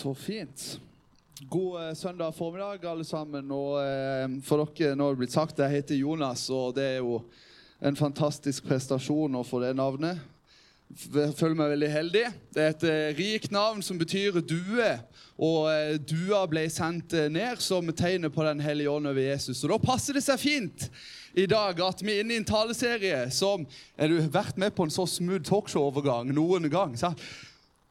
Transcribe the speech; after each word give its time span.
Så 0.00 0.14
fint. 0.14 0.80
God 1.40 1.82
eh, 1.82 1.94
søndag 1.94 2.32
formiddag, 2.32 2.84
alle 2.88 3.04
sammen. 3.04 3.50
Og 3.52 3.74
eh, 3.84 4.30
for 4.40 4.64
dere, 4.64 4.94
nå 4.96 5.04
har 5.04 5.12
det 5.12 5.20
blitt 5.20 5.34
sagt, 5.34 5.58
jeg 5.60 5.74
heter 5.74 5.98
Jonas, 5.98 6.46
og 6.48 6.72
det 6.78 6.86
er 6.86 7.02
jo 7.02 7.18
en 7.84 7.98
fantastisk 7.98 8.64
prestasjon 8.64 9.36
å 9.36 9.42
få 9.44 9.60
det 9.60 9.74
navnet. 9.76 10.22
Jeg 10.88 11.34
føler 11.36 11.58
meg 11.58 11.74
veldig 11.74 11.90
heldig. 11.92 12.22
Det 12.48 12.62
er 12.64 12.72
et 12.72 12.86
eh, 12.88 13.10
rikt 13.18 13.52
navn 13.52 13.84
som 13.84 14.00
betyr 14.00 14.40
due. 14.40 14.88
Og 15.36 15.68
dua 16.08 16.40
ble 16.48 16.64
sendt 16.72 17.12
ned 17.28 17.60
som 17.60 17.92
tegnet 17.92 18.32
på 18.32 18.48
Den 18.48 18.64
hellige 18.64 18.96
ånd 18.96 19.12
over 19.12 19.20
Jesus. 19.20 19.60
Og 19.66 19.74
da 19.74 19.80
passer 19.84 20.16
det 20.16 20.24
seg 20.24 20.40
fint 20.40 20.88
i 21.36 21.44
dag 21.48 21.76
at 21.84 22.00
vi 22.00 22.16
er 22.16 22.24
inne 22.24 22.38
i 22.38 22.40
en 22.40 22.48
taleserie 22.48 23.26
som 23.36 23.68
Er 24.00 24.08
du 24.08 24.16
vært 24.32 24.56
med 24.56 24.72
på 24.72 24.88
en 24.88 24.96
så 24.96 25.04
smooth 25.04 25.44
talkshow-overgang 25.44 26.32
noen 26.32 26.72
gang? 26.72 26.96
sant? 26.96 27.20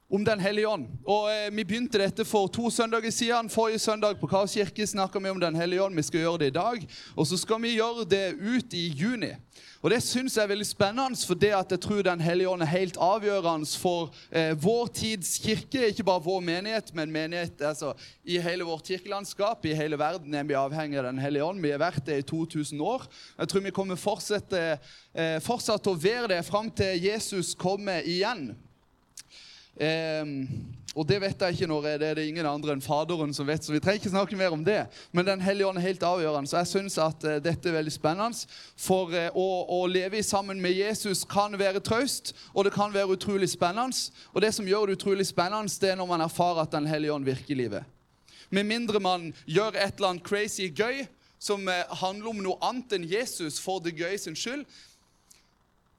Om 0.09 0.25
Den 0.25 0.39
hellige 0.39 0.67
ånd. 0.67 0.87
Og 1.05 1.29
eh, 1.31 1.49
Vi 1.53 1.63
begynte 1.63 2.01
dette 2.01 2.25
for 2.25 2.47
to 2.47 2.69
søndager 2.69 3.11
siden. 3.11 3.49
Forrige 3.49 3.79
søndag 3.79 4.17
på 4.19 4.27
Kaos 4.27 4.53
kirke 4.53 4.87
snakka 4.87 5.19
vi 5.19 5.29
om 5.29 5.39
Den 5.39 5.55
hellige 5.55 5.83
ånd. 5.83 5.95
Vi 5.95 6.03
skal 6.03 6.19
gjøre 6.19 6.37
det 6.37 6.47
i 6.47 6.57
dag. 6.57 6.87
Og 7.15 7.27
så 7.27 7.37
skal 7.37 7.61
vi 7.61 7.75
gjøre 7.75 8.05
det 8.09 8.33
ut 8.39 8.73
i 8.73 8.87
juni. 8.89 9.35
Og 9.81 9.89
Det 9.89 10.01
syns 10.03 10.35
jeg 10.35 10.43
er 10.43 10.51
veldig 10.51 10.65
spennende, 10.67 11.15
for 11.27 11.39
det 11.39 11.53
at 11.55 11.71
jeg 11.71 11.79
tror 11.79 12.01
Den 12.03 12.19
hellige 12.19 12.49
ånd 12.49 12.61
er 12.61 12.71
helt 12.73 12.97
avgjørende 12.97 13.67
for 13.79 14.13
eh, 14.31 14.51
vår 14.63 14.87
tids 14.87 15.37
kirke. 15.39 15.87
Ikke 15.87 16.03
bare 16.03 16.23
vår 16.23 16.39
menighet, 16.39 16.93
men 16.93 17.11
menighet 17.11 17.61
altså, 17.61 17.93
i 18.25 18.39
hele 18.39 18.63
vårt 18.63 18.87
kirkelandskap. 18.89 19.65
I 19.65 19.77
hele 19.77 19.99
verden 19.99 20.33
er 20.33 20.43
vi 20.43 20.57
avhengig 20.57 20.97
av 20.99 21.03
Den 21.03 21.19
hellige 21.19 21.45
ånd. 21.45 21.61
Vi 21.61 21.71
har 21.71 21.79
vært 21.79 22.05
det 22.05 22.17
i 22.17 22.25
2000 22.25 22.81
år. 22.81 23.05
Jeg 23.37 23.47
tror 23.47 23.61
vi 23.61 23.71
kommer 23.71 23.95
fortsette, 23.95 24.79
eh, 25.13 25.37
fortsatt 25.39 25.87
å 25.87 25.95
være 25.95 26.27
det 26.33 26.45
fram 26.45 26.71
til 26.71 26.97
Jesus 26.97 27.53
kommer 27.55 28.01
igjen. 28.01 28.55
Um, 29.79 30.47
og 30.97 31.05
det 31.07 31.19
vet 31.21 31.43
jeg 31.45 31.55
ikke 31.55 31.67
når 31.69 31.85
det 31.85 32.07
er 32.07 32.17
det 32.17 32.25
ingen 32.27 32.47
andre 32.49 32.73
enn 32.73 32.81
Faderen 32.83 33.31
som 33.35 33.47
vet, 33.47 33.63
så 33.63 33.71
vi 33.71 33.79
trenger 33.79 34.01
ikke 34.01 34.11
snakke 34.11 34.39
mer 34.39 34.55
om 34.55 34.63
det. 34.65 34.81
Men 35.11 35.27
Den 35.27 35.41
hellige 35.41 35.67
ånd 35.67 35.77
er 35.77 35.85
helt 35.85 36.03
avgjørende, 36.03 36.49
så 36.49 36.57
jeg 36.57 36.71
syns 36.71 36.97
at 36.97 37.23
eh, 37.23 37.37
dette 37.43 37.69
er 37.69 37.77
veldig 37.77 37.93
spennende. 37.93 38.49
For 38.79 39.13
eh, 39.15 39.29
å, 39.31 39.45
å, 39.69 39.83
leve 39.87 40.23
sammen 40.25 40.59
med 40.61 40.75
Jesus 40.75 41.23
kan 41.29 41.55
være 41.59 41.83
traust, 41.85 42.33
og 42.53 42.65
det 42.65 42.73
kan 42.73 42.93
være 42.93 43.13
utrolig 43.15 43.51
spennende. 43.53 43.95
Og 44.33 44.41
det 44.41 44.51
som 44.57 44.67
gjør 44.67 44.89
det 44.89 44.97
utrolig 44.99 45.27
spennende, 45.29 45.71
det 45.79 45.93
er 45.93 46.01
når 46.01 46.09
man 46.09 46.25
erfarer 46.25 46.65
at 46.65 46.73
Den 46.73 46.89
hellige 46.89 47.13
ånd 47.13 47.25
virker 47.25 47.53
i 47.53 47.61
livet. 47.61 47.83
Med 48.49 48.65
mindre 48.65 48.99
man 48.99 49.29
gjør 49.45 49.77
et 49.77 49.95
eller 49.95 50.15
annet 50.15 50.25
crazy 50.25 50.71
gøy 50.73 51.05
som 51.39 51.67
uh, 51.69 51.85
handler 52.01 52.33
om 52.33 52.41
noe 52.43 52.57
annet 52.65 52.97
enn 52.97 53.05
Jesus 53.07 53.59
for 53.63 53.79
det 53.83 53.93
gøy 53.95 54.17
sin 54.19 54.35
skyld, 54.35 54.65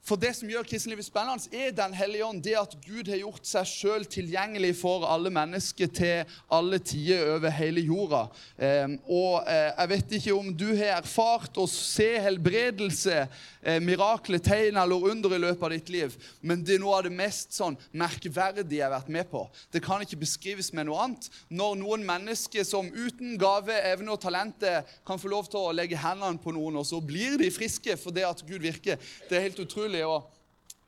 for 0.01 0.17
det 0.17 0.31
som 0.33 0.49
gjør 0.49 0.65
kristenlivet 0.65 1.05
spennende, 1.05 1.45
er 1.53 1.75
Den 1.77 1.93
hellige 1.93 2.25
ånd. 2.25 2.41
Det 2.43 2.55
at 2.57 2.73
Gud 2.85 3.09
har 3.11 3.21
gjort 3.21 3.45
seg 3.45 3.67
sjøl 3.69 4.05
tilgjengelig 4.09 4.73
for 4.79 5.05
alle 5.05 5.29
mennesker 5.33 5.91
til 5.93 6.31
alle 6.49 6.79
tider 6.81 7.35
over 7.35 7.53
hele 7.53 7.83
jorda. 7.85 8.23
Eh, 8.57 8.97
og 9.05 9.45
eh, 9.45 9.69
jeg 9.69 9.91
vet 9.93 10.15
ikke 10.17 10.35
om 10.35 10.49
du 10.57 10.67
har 10.73 10.97
erfart 10.97 11.59
å 11.61 11.67
se 11.69 12.09
helbredelse, 12.25 13.27
eh, 13.61 13.79
mirakler, 13.83 14.41
tegn 14.43 14.77
eller 14.77 15.07
under 15.11 15.35
i 15.35 15.39
løpet 15.41 15.63
av 15.63 15.73
ditt 15.73 15.91
liv, 15.93 16.15
men 16.41 16.63
det 16.65 16.75
er 16.75 16.83
noe 16.83 16.97
av 16.99 17.05
det 17.07 17.13
mest 17.15 17.55
sånn 17.55 17.77
merkverdige 17.97 18.79
jeg 18.79 18.85
har 18.85 18.93
vært 18.93 19.11
med 19.13 19.29
på. 19.31 19.45
Det 19.73 19.83
kan 19.85 20.03
ikke 20.03 20.19
beskrives 20.21 20.71
med 20.77 20.89
noe 20.89 20.99
annet. 21.05 21.29
Når 21.49 21.79
noen 21.81 22.05
mennesker 22.07 22.65
som 22.67 22.89
uten 22.91 23.37
gave, 23.41 23.77
evne 23.91 24.15
og 24.15 24.21
talenter 24.23 24.85
kan 25.07 25.21
få 25.21 25.31
lov 25.31 25.49
til 25.51 25.61
å 25.61 25.75
legge 25.75 25.99
hendene 25.99 26.41
på 26.41 26.53
noen, 26.55 26.81
og 26.81 26.87
så 26.87 27.01
blir 27.03 27.39
de 27.41 27.51
friske 27.53 27.97
fordi 28.01 28.25
at 28.27 28.43
Gud 28.47 28.61
virker, 28.65 28.99
det 29.29 29.37
er 29.37 29.47
helt 29.47 29.63
utrolig. 29.63 30.05
og 30.05 30.29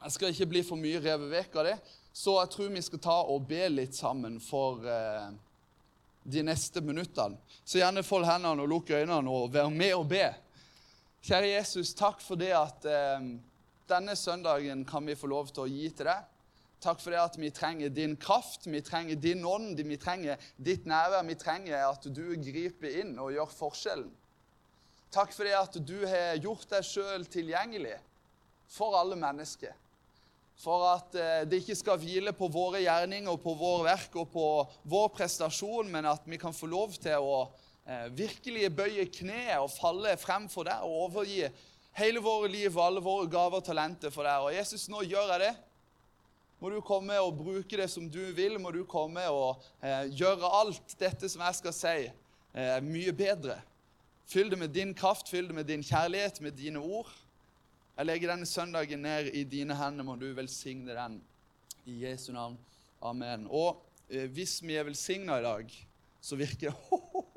Jeg 0.03 0.17
skal 0.17 0.33
ikke 0.33 0.51
bli 0.55 0.66
for 0.67 0.79
mye 0.79 1.01
revet 1.03 1.31
vekk 1.31 1.59
av 1.61 1.71
det, 1.71 1.79
så 2.13 2.38
jeg 2.44 2.53
tror 2.53 2.75
vi 2.75 2.85
skal 2.85 3.01
ta 3.01 3.17
og 3.33 3.47
be 3.49 3.66
litt 3.73 3.97
sammen 3.97 4.38
for 4.44 4.85
eh, 4.85 5.31
de 6.23 6.44
neste 6.45 6.81
minuttene. 6.81 7.38
Så 7.66 7.79
gjerne 7.79 8.03
fold 8.05 8.27
hendene 8.27 8.63
og 8.63 8.69
lukk 8.69 8.94
øynene 8.94 9.29
og 9.31 9.51
vær 9.53 9.71
med 9.73 9.95
og 9.97 10.07
be. 10.11 10.27
Kjære 11.23 11.53
Jesus, 11.53 11.94
takk 11.95 12.19
for 12.19 12.35
det 12.35 12.51
at 12.51 12.84
eh, 12.84 13.28
denne 13.88 14.16
søndagen 14.19 14.81
kan 14.84 15.06
vi 15.07 15.16
få 15.16 15.29
lov 15.31 15.53
til 15.56 15.63
å 15.63 15.72
gi 15.72 15.85
til 15.95 16.09
deg. 16.09 16.25
Takk 16.84 17.00
for 17.00 17.16
det 17.16 17.22
at 17.22 17.38
vi 17.39 17.51
trenger 17.56 17.94
din 17.95 18.17
kraft, 18.19 18.67
vi 18.67 18.81
trenger 18.84 19.16
din 19.16 19.45
ånd, 19.47 19.79
vi 19.88 19.95
trenger 19.95 20.41
ditt 20.59 20.84
nærvær. 20.84 21.23
Vi 21.23 21.38
trenger 21.39 21.85
at 21.88 22.03
du 22.11 22.25
griper 22.44 23.00
inn 23.00 23.16
og 23.23 23.31
gjør 23.31 23.56
forskjellen. 23.56 24.11
Takk 25.16 25.31
for 25.31 25.47
det 25.47 25.56
at 25.56 25.79
du 25.79 25.95
har 26.03 26.41
gjort 26.44 26.67
deg 26.73 26.84
sjøl 26.89 27.23
tilgjengelig 27.31 27.95
for 28.75 29.00
alle 29.00 29.16
mennesker. 29.16 29.72
For 30.59 30.90
at 30.91 31.16
eh, 31.16 31.41
det 31.47 31.61
ikke 31.63 31.79
skal 31.79 32.03
hvile 32.03 32.35
på 32.35 32.51
våre 32.51 32.84
gjerninger, 32.84 33.40
på 33.40 33.55
vår 33.63 33.88
verk 33.88 34.19
og 34.19 34.28
på 34.35 34.47
vår 34.91 35.13
prestasjon, 35.16 35.88
men 35.88 36.11
at 36.11 36.28
vi 36.28 36.41
kan 36.41 36.51
få 36.51 36.67
lov 36.67 37.00
til 37.00 37.23
å 37.23 37.45
virkelig 38.16 38.69
bøye 38.71 39.03
kneet 39.11 39.57
og 39.59 39.71
falle 39.73 40.13
frem 40.16 40.45
for 40.51 40.63
deg 40.69 40.85
og 40.88 41.09
overgi 41.09 41.41
hele 41.97 42.21
våre 42.23 42.49
liv 42.51 42.71
og 42.73 42.85
alle 42.85 43.03
våre 43.03 43.29
gaver 43.29 43.59
og 43.59 43.67
talenter 43.67 44.13
for 44.13 44.27
deg. 44.27 44.45
Og 44.45 44.55
Jesus, 44.55 44.88
nå 44.91 45.03
gjør 45.05 45.33
jeg 45.33 45.44
det. 45.45 45.53
Må 46.63 46.72
du 46.72 46.79
komme 46.85 47.17
og 47.19 47.35
bruke 47.35 47.77
det 47.79 47.89
som 47.91 48.07
du 48.09 48.22
vil. 48.35 48.55
Må 48.61 48.72
du 48.72 48.83
komme 48.89 49.25
og 49.29 49.63
eh, 49.83 50.07
gjøre 50.16 50.51
alt 50.61 50.95
dette 50.99 51.29
som 51.29 51.43
jeg 51.43 51.59
skal 51.59 51.75
si, 51.75 51.97
eh, 52.55 52.77
mye 52.85 53.13
bedre. 53.16 53.59
Fyll 54.31 54.49
det 54.49 54.61
med 54.61 54.72
din 54.73 54.93
kraft, 54.95 55.29
fyll 55.29 55.49
det 55.49 55.57
med 55.57 55.67
din 55.67 55.83
kjærlighet, 55.83 56.39
med 56.41 56.55
dine 56.57 56.79
ord. 56.79 57.11
Jeg 57.97 58.07
legger 58.07 58.31
denne 58.31 58.47
søndagen 58.49 59.03
ned 59.03 59.29
i 59.35 59.43
dine 59.43 59.75
hender. 59.77 60.07
Må 60.07 60.16
du 60.17 60.29
velsigne 60.33 60.95
den 60.95 61.19
i 61.85 61.99
Jesu 62.05 62.31
navn. 62.33 62.55
Amen. 63.03 63.45
Og 63.51 63.83
eh, 64.09 64.29
hvis 64.31 64.61
vi 64.63 64.79
er 64.79 64.88
velsigna 64.88 65.41
i 65.41 65.45
dag, 65.45 65.77
så 66.23 66.39
virker 66.39 66.72
det 66.72 67.23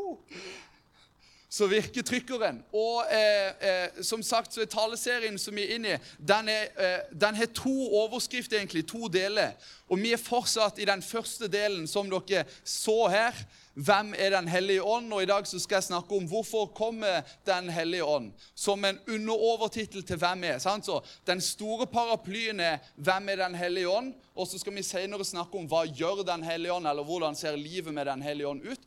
så 1.56 1.66
virker 1.70 2.04
trykkeren. 2.04 2.58
Og 2.76 3.04
eh, 3.12 3.68
eh, 3.68 4.00
som 4.04 4.22
sagt 4.24 4.54
så 4.54 4.64
er 4.64 4.70
taleserien 4.70 5.38
som 5.40 5.56
vi 5.56 5.64
er 5.64 5.76
inne 5.76 5.94
i, 5.94 6.00
den, 6.18 6.50
er, 6.52 6.66
eh, 6.76 7.12
den 7.16 7.38
har 7.38 7.48
to 7.56 7.74
overskrifter, 8.02 8.58
egentlig, 8.58 8.84
to 8.90 9.08
deler. 9.12 9.54
Og 9.88 10.02
vi 10.02 10.12
er 10.12 10.20
fortsatt 10.20 10.80
i 10.82 10.88
den 10.88 11.04
første 11.04 11.48
delen, 11.48 11.86
som 11.88 12.10
dere 12.12 12.44
så 12.64 13.06
her. 13.12 13.46
Hvem 13.76 14.14
er 14.16 14.30
Den 14.32 14.48
hellige 14.48 14.82
ånd? 14.82 15.12
Og 15.12 15.22
I 15.22 15.28
dag 15.28 15.46
så 15.46 15.58
skal 15.60 15.76
jeg 15.76 15.88
snakke 15.90 16.16
om 16.16 16.28
hvorfor 16.28 16.70
kommer 16.74 17.20
Den 17.46 17.68
hellige 17.70 18.04
ånd. 18.04 18.30
Som 18.54 18.84
en 18.84 18.98
underovertittel 19.06 20.02
til 20.02 20.16
hvem 20.16 20.44
er. 20.44 20.58
Sant? 20.58 20.86
Så 20.86 21.02
Den 21.26 21.40
store 21.40 21.86
paraplyen 21.86 22.60
er 22.60 22.78
'Hvem 22.96 23.28
er 23.28 23.36
Den 23.36 23.54
hellige 23.54 23.88
ånd?' 23.88 24.14
Og 24.34 24.46
så 24.46 24.58
skal 24.58 24.74
vi 24.74 24.82
senere 24.82 25.24
snakke 25.24 25.58
om 25.58 25.68
hva 25.68 25.84
gjør 25.84 26.24
Den 26.24 26.42
hellige 26.42 26.72
ånd, 26.72 26.86
eller 26.86 27.04
hvordan 27.04 27.36
ser 27.36 27.56
livet 27.56 27.94
med 27.94 28.06
Den 28.06 28.22
hellige 28.22 28.48
ånd 28.48 28.62
ut. 28.64 28.80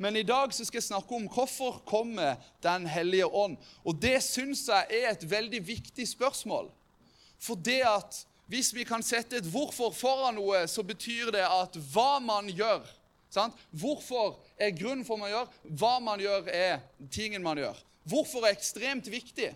Men 0.00 0.16
i 0.16 0.24
dag 0.24 0.54
så 0.56 0.64
skal 0.64 0.80
jeg 0.80 0.88
snakke 0.88 1.12
om 1.14 1.26
hvorfor 1.28 1.82
kommer 1.84 2.40
Den 2.64 2.86
hellige 2.88 3.26
ånd. 3.26 3.58
Og 3.84 3.98
det 4.00 4.16
syns 4.24 4.64
jeg 4.68 5.02
er 5.02 5.10
et 5.12 5.26
veldig 5.30 5.60
viktig 5.66 6.06
spørsmål. 6.08 6.70
For 7.40 7.60
det 7.60 7.82
at 7.84 8.22
hvis 8.50 8.72
vi 8.74 8.84
kan 8.84 9.04
sette 9.04 9.38
et 9.38 9.46
hvorfor 9.46 9.92
foran 9.94 10.34
noe, 10.40 10.64
så 10.66 10.82
betyr 10.82 11.30
det 11.36 11.44
at 11.44 11.76
hva 11.92 12.18
man 12.24 12.48
gjør 12.50 12.82
sant? 13.30 13.54
Hvorfor 13.70 14.40
er 14.58 14.74
grunnen 14.74 15.04
for 15.06 15.20
man 15.20 15.30
gjør? 15.30 15.52
Hva 15.78 15.92
man 16.02 16.20
gjør, 16.20 16.48
er 16.48 16.80
tingen 17.12 17.44
man 17.44 17.60
gjør. 17.60 17.78
Hvorfor 18.08 18.42
er 18.44 18.56
ekstremt 18.56 19.06
viktig? 19.12 19.52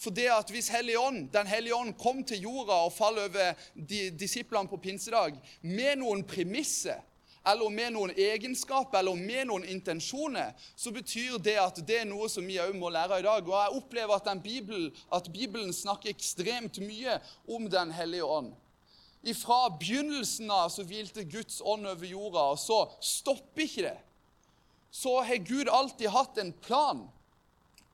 For 0.00 0.14
det 0.14 0.30
at 0.32 0.50
Hvis 0.50 0.70
Hellig 0.72 0.96
ånd, 0.98 1.28
Den 1.32 1.46
hellige 1.46 1.76
ånd 1.76 1.94
kom 1.98 2.24
til 2.24 2.42
jorda 2.46 2.84
og 2.86 2.94
falt 2.94 3.18
over 3.18 3.52
disiplene 4.18 4.70
på 4.70 4.80
pinsedag 4.82 5.36
med 5.62 5.98
noen 6.00 6.24
premisser 6.26 7.02
eller 7.44 7.70
med 7.70 7.92
noen 7.94 8.12
egenskaper 8.14 9.00
eller 9.00 9.18
med 9.18 9.48
noen 9.50 9.64
intensjoner, 9.66 10.52
så 10.76 10.92
betyr 10.94 11.38
det 11.42 11.56
at 11.58 11.80
det 11.86 12.02
er 12.02 12.08
noe 12.08 12.28
som 12.30 12.46
vi 12.46 12.60
òg 12.62 12.76
må 12.78 12.90
lære 12.92 13.18
i 13.18 13.26
dag. 13.26 13.48
Og 13.48 13.54
Jeg 13.56 13.78
opplever 13.78 14.14
at, 14.14 14.42
Bibelen, 14.42 14.90
at 15.12 15.30
Bibelen 15.32 15.72
snakker 15.72 16.12
ekstremt 16.12 16.78
mye 16.82 17.18
om 17.48 17.68
Den 17.70 17.90
hellige 17.90 18.24
ånd. 18.24 18.52
Fra 19.38 19.68
begynnelsen 19.78 20.50
av 20.50 20.70
så 20.74 20.82
hvilte 20.86 21.24
Guds 21.24 21.60
ånd 21.64 21.86
over 21.86 22.06
jorda, 22.06 22.48
og 22.54 22.58
så 22.58 22.80
stopper 23.00 23.66
ikke 23.66 23.86
det. 23.86 23.98
Så 24.90 25.20
har 25.22 25.46
Gud 25.46 25.70
alltid 25.70 26.10
hatt 26.10 26.38
en 26.38 26.52
plan 26.52 27.06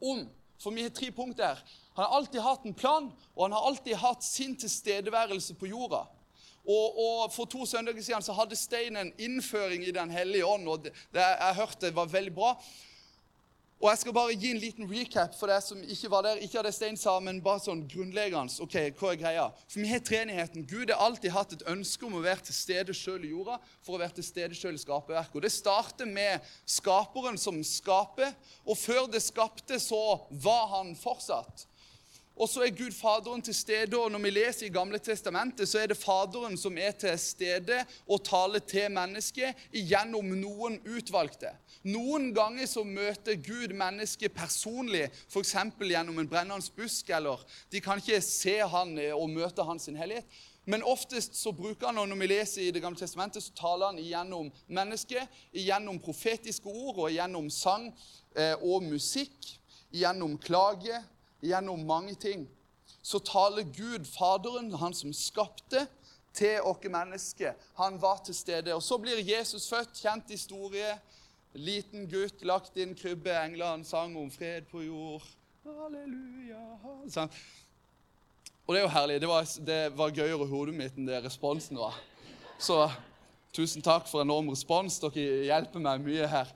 om 0.00 0.26
For 0.58 0.74
vi 0.74 0.82
har 0.82 0.90
tre 0.90 1.12
punkter 1.14 1.52
her. 1.52 1.60
Han 1.94 2.04
har 2.04 2.16
alltid 2.16 2.40
hatt 2.42 2.64
en 2.66 2.74
plan, 2.74 3.04
og 3.36 3.44
han 3.44 3.52
har 3.54 3.66
alltid 3.68 3.94
hatt 3.94 4.24
sin 4.26 4.56
tilstedeværelse 4.58 5.54
på 5.54 5.68
jorda. 5.70 6.00
Og, 6.68 6.98
og, 6.98 7.32
For 7.32 7.48
to 7.48 7.66
søndager 7.66 8.02
siden 8.02 8.22
så 8.22 8.36
hadde 8.36 8.56
Stein 8.56 8.96
en 8.96 9.12
innføring 9.18 9.86
i 9.86 9.94
Den 9.94 10.10
hellige 10.10 10.46
ånd. 10.46 10.68
og 10.68 10.84
det, 10.84 10.92
Jeg 11.14 11.54
hørte 11.56 11.86
det 11.86 11.94
var 11.96 12.06
veldig 12.06 12.34
bra. 12.34 12.56
Og 13.80 13.90
Jeg 13.90 13.98
skal 13.98 14.12
bare 14.12 14.34
gi 14.34 14.50
en 14.50 14.58
liten 14.58 14.88
recap 14.90 15.36
for 15.38 15.46
deg 15.46 15.62
som 15.62 15.78
ikke 15.78 16.08
var 16.10 16.24
der. 16.26 16.40
Ikke 16.42 16.58
av 16.58 16.66
det 16.66 16.72
Stein 16.74 16.96
sa, 16.98 17.12
men 17.22 17.38
bare 17.40 17.62
sånn 17.62 17.84
grunnleggende. 17.88 18.58
ok, 18.60 18.74
hva 18.98 19.12
er 19.12 19.20
greia? 19.20 19.44
For 19.68 19.80
Vi 19.80 19.88
har 19.88 20.02
treenigheten. 20.02 20.66
Gud 20.66 20.90
har 20.90 20.98
alltid 20.98 21.30
hatt 21.30 21.52
et 21.52 21.62
ønske 21.62 22.06
om 22.06 22.18
å 22.18 22.24
være 22.24 22.42
til 22.48 22.54
stede 22.58 22.92
sjøl 22.92 23.24
i 23.24 23.30
jorda 23.30 23.60
for 23.80 23.94
å 23.94 24.02
være 24.02 24.18
til 24.18 24.26
stede 24.26 24.58
sjøl 24.58 24.74
i 24.74 24.82
skaperverket. 24.82 25.36
Og 25.36 25.42
Det 25.42 25.52
starter 25.52 26.10
med 26.10 26.40
skaperen 26.66 27.38
som 27.38 27.62
skaper, 27.62 28.34
og 28.66 28.76
før 28.76 29.06
det 29.06 29.22
skapte, 29.22 29.78
så 29.78 30.26
var 30.30 30.66
han 30.74 30.96
fortsatt. 30.96 31.67
Og 32.38 32.46
så 32.46 32.62
er 32.62 32.74
Gud 32.76 32.94
Faderen 32.94 33.42
til 33.42 33.54
stede, 33.54 33.98
og 33.98 34.12
når 34.14 34.22
vi 34.22 34.30
leser 34.30 34.66
i 34.66 34.70
Gamle 34.70 34.98
Testamentet, 35.02 35.66
så 35.68 35.80
er 35.82 35.88
det 35.90 35.98
Faderen 35.98 36.54
som 36.58 36.76
er 36.78 36.92
til 36.94 37.16
stede 37.18 37.80
og 38.06 38.22
taler 38.26 38.62
til 38.62 38.92
mennesket 38.94 39.58
gjennom 39.74 40.30
noen 40.38 40.78
utvalgte. 40.86 41.50
Noen 41.88 42.30
ganger 42.36 42.70
så 42.70 42.84
møter 42.86 43.40
Gud 43.42 43.74
mennesket 43.74 44.36
personlig, 44.38 45.08
f.eks. 45.26 45.56
gjennom 45.82 46.22
en 46.22 46.30
brennende 46.30 46.70
busk. 46.76 47.10
eller 47.10 47.42
De 47.72 47.82
kan 47.82 47.98
ikke 47.98 48.20
se 48.22 48.58
han 48.62 48.94
og 49.16 49.26
møte 49.34 49.66
hans 49.66 49.90
hellighet. 49.90 50.38
Men 50.68 50.82
oftest 50.84 51.34
så 51.34 51.50
bruker 51.56 51.86
han, 51.86 51.98
og 51.98 52.08
når 52.08 52.16
vi 52.22 52.26
leser 52.26 52.62
i 52.62 52.70
Det 52.70 52.82
gamle 52.82 52.98
testamentet, 52.98 53.42
så 53.42 53.54
taler 53.56 53.86
han 53.86 53.98
igjennom 53.98 54.50
mennesket, 54.68 55.26
igjennom 55.52 55.98
profetiske 55.98 56.68
ord 56.68 56.98
og 56.98 57.10
igjennom 57.10 57.48
sang 57.50 57.88
eh, 58.36 58.54
og 58.60 58.84
musikk, 58.84 59.56
igjennom 59.90 60.36
klage 60.38 61.00
gjennom 61.42 61.84
mange 61.86 62.14
ting, 62.14 62.48
så 63.02 63.18
taler 63.18 63.62
Gud, 63.62 64.06
Faderen, 64.06 64.72
han 64.74 64.94
som 64.94 65.12
skapte, 65.12 65.86
til 66.38 66.60
oss 66.62 66.84
mennesker. 66.84 67.54
Han 67.74 68.02
var 68.02 68.20
til 68.24 68.34
stede. 68.34 68.74
Og 68.74 68.82
Så 68.82 68.98
blir 68.98 69.18
Jesus 69.36 69.68
født, 69.68 69.94
kjent 69.94 70.30
historie. 70.30 70.98
Liten 71.54 72.06
gutt 72.10 72.44
lagt 72.44 72.76
inn 72.76 72.94
krybbe. 72.94 73.32
Englene 73.32 73.84
sang 73.84 74.16
om 74.16 74.30
fred 74.30 74.68
på 74.70 74.84
jord. 74.84 75.24
Halleluja. 75.64 76.60
Sånn. 77.10 77.32
Og 78.66 78.74
det 78.74 78.82
er 78.82 78.84
jo 78.84 78.92
herlig. 78.92 79.20
Det 79.20 79.28
var, 79.28 79.48
det 79.66 79.80
var 79.96 80.14
gøyere 80.14 80.44
i 80.44 80.50
hodet 80.50 80.74
mitt 80.76 80.98
enn 80.98 81.08
det 81.08 81.22
responsen 81.24 81.80
var. 81.80 81.96
Så 82.60 82.82
tusen 83.56 83.82
takk 83.82 84.06
for 84.10 84.22
enorm 84.22 84.50
respons. 84.52 85.00
Dere 85.00 85.48
hjelper 85.48 85.82
meg 85.82 86.04
mye 86.04 86.28
her. 86.28 86.52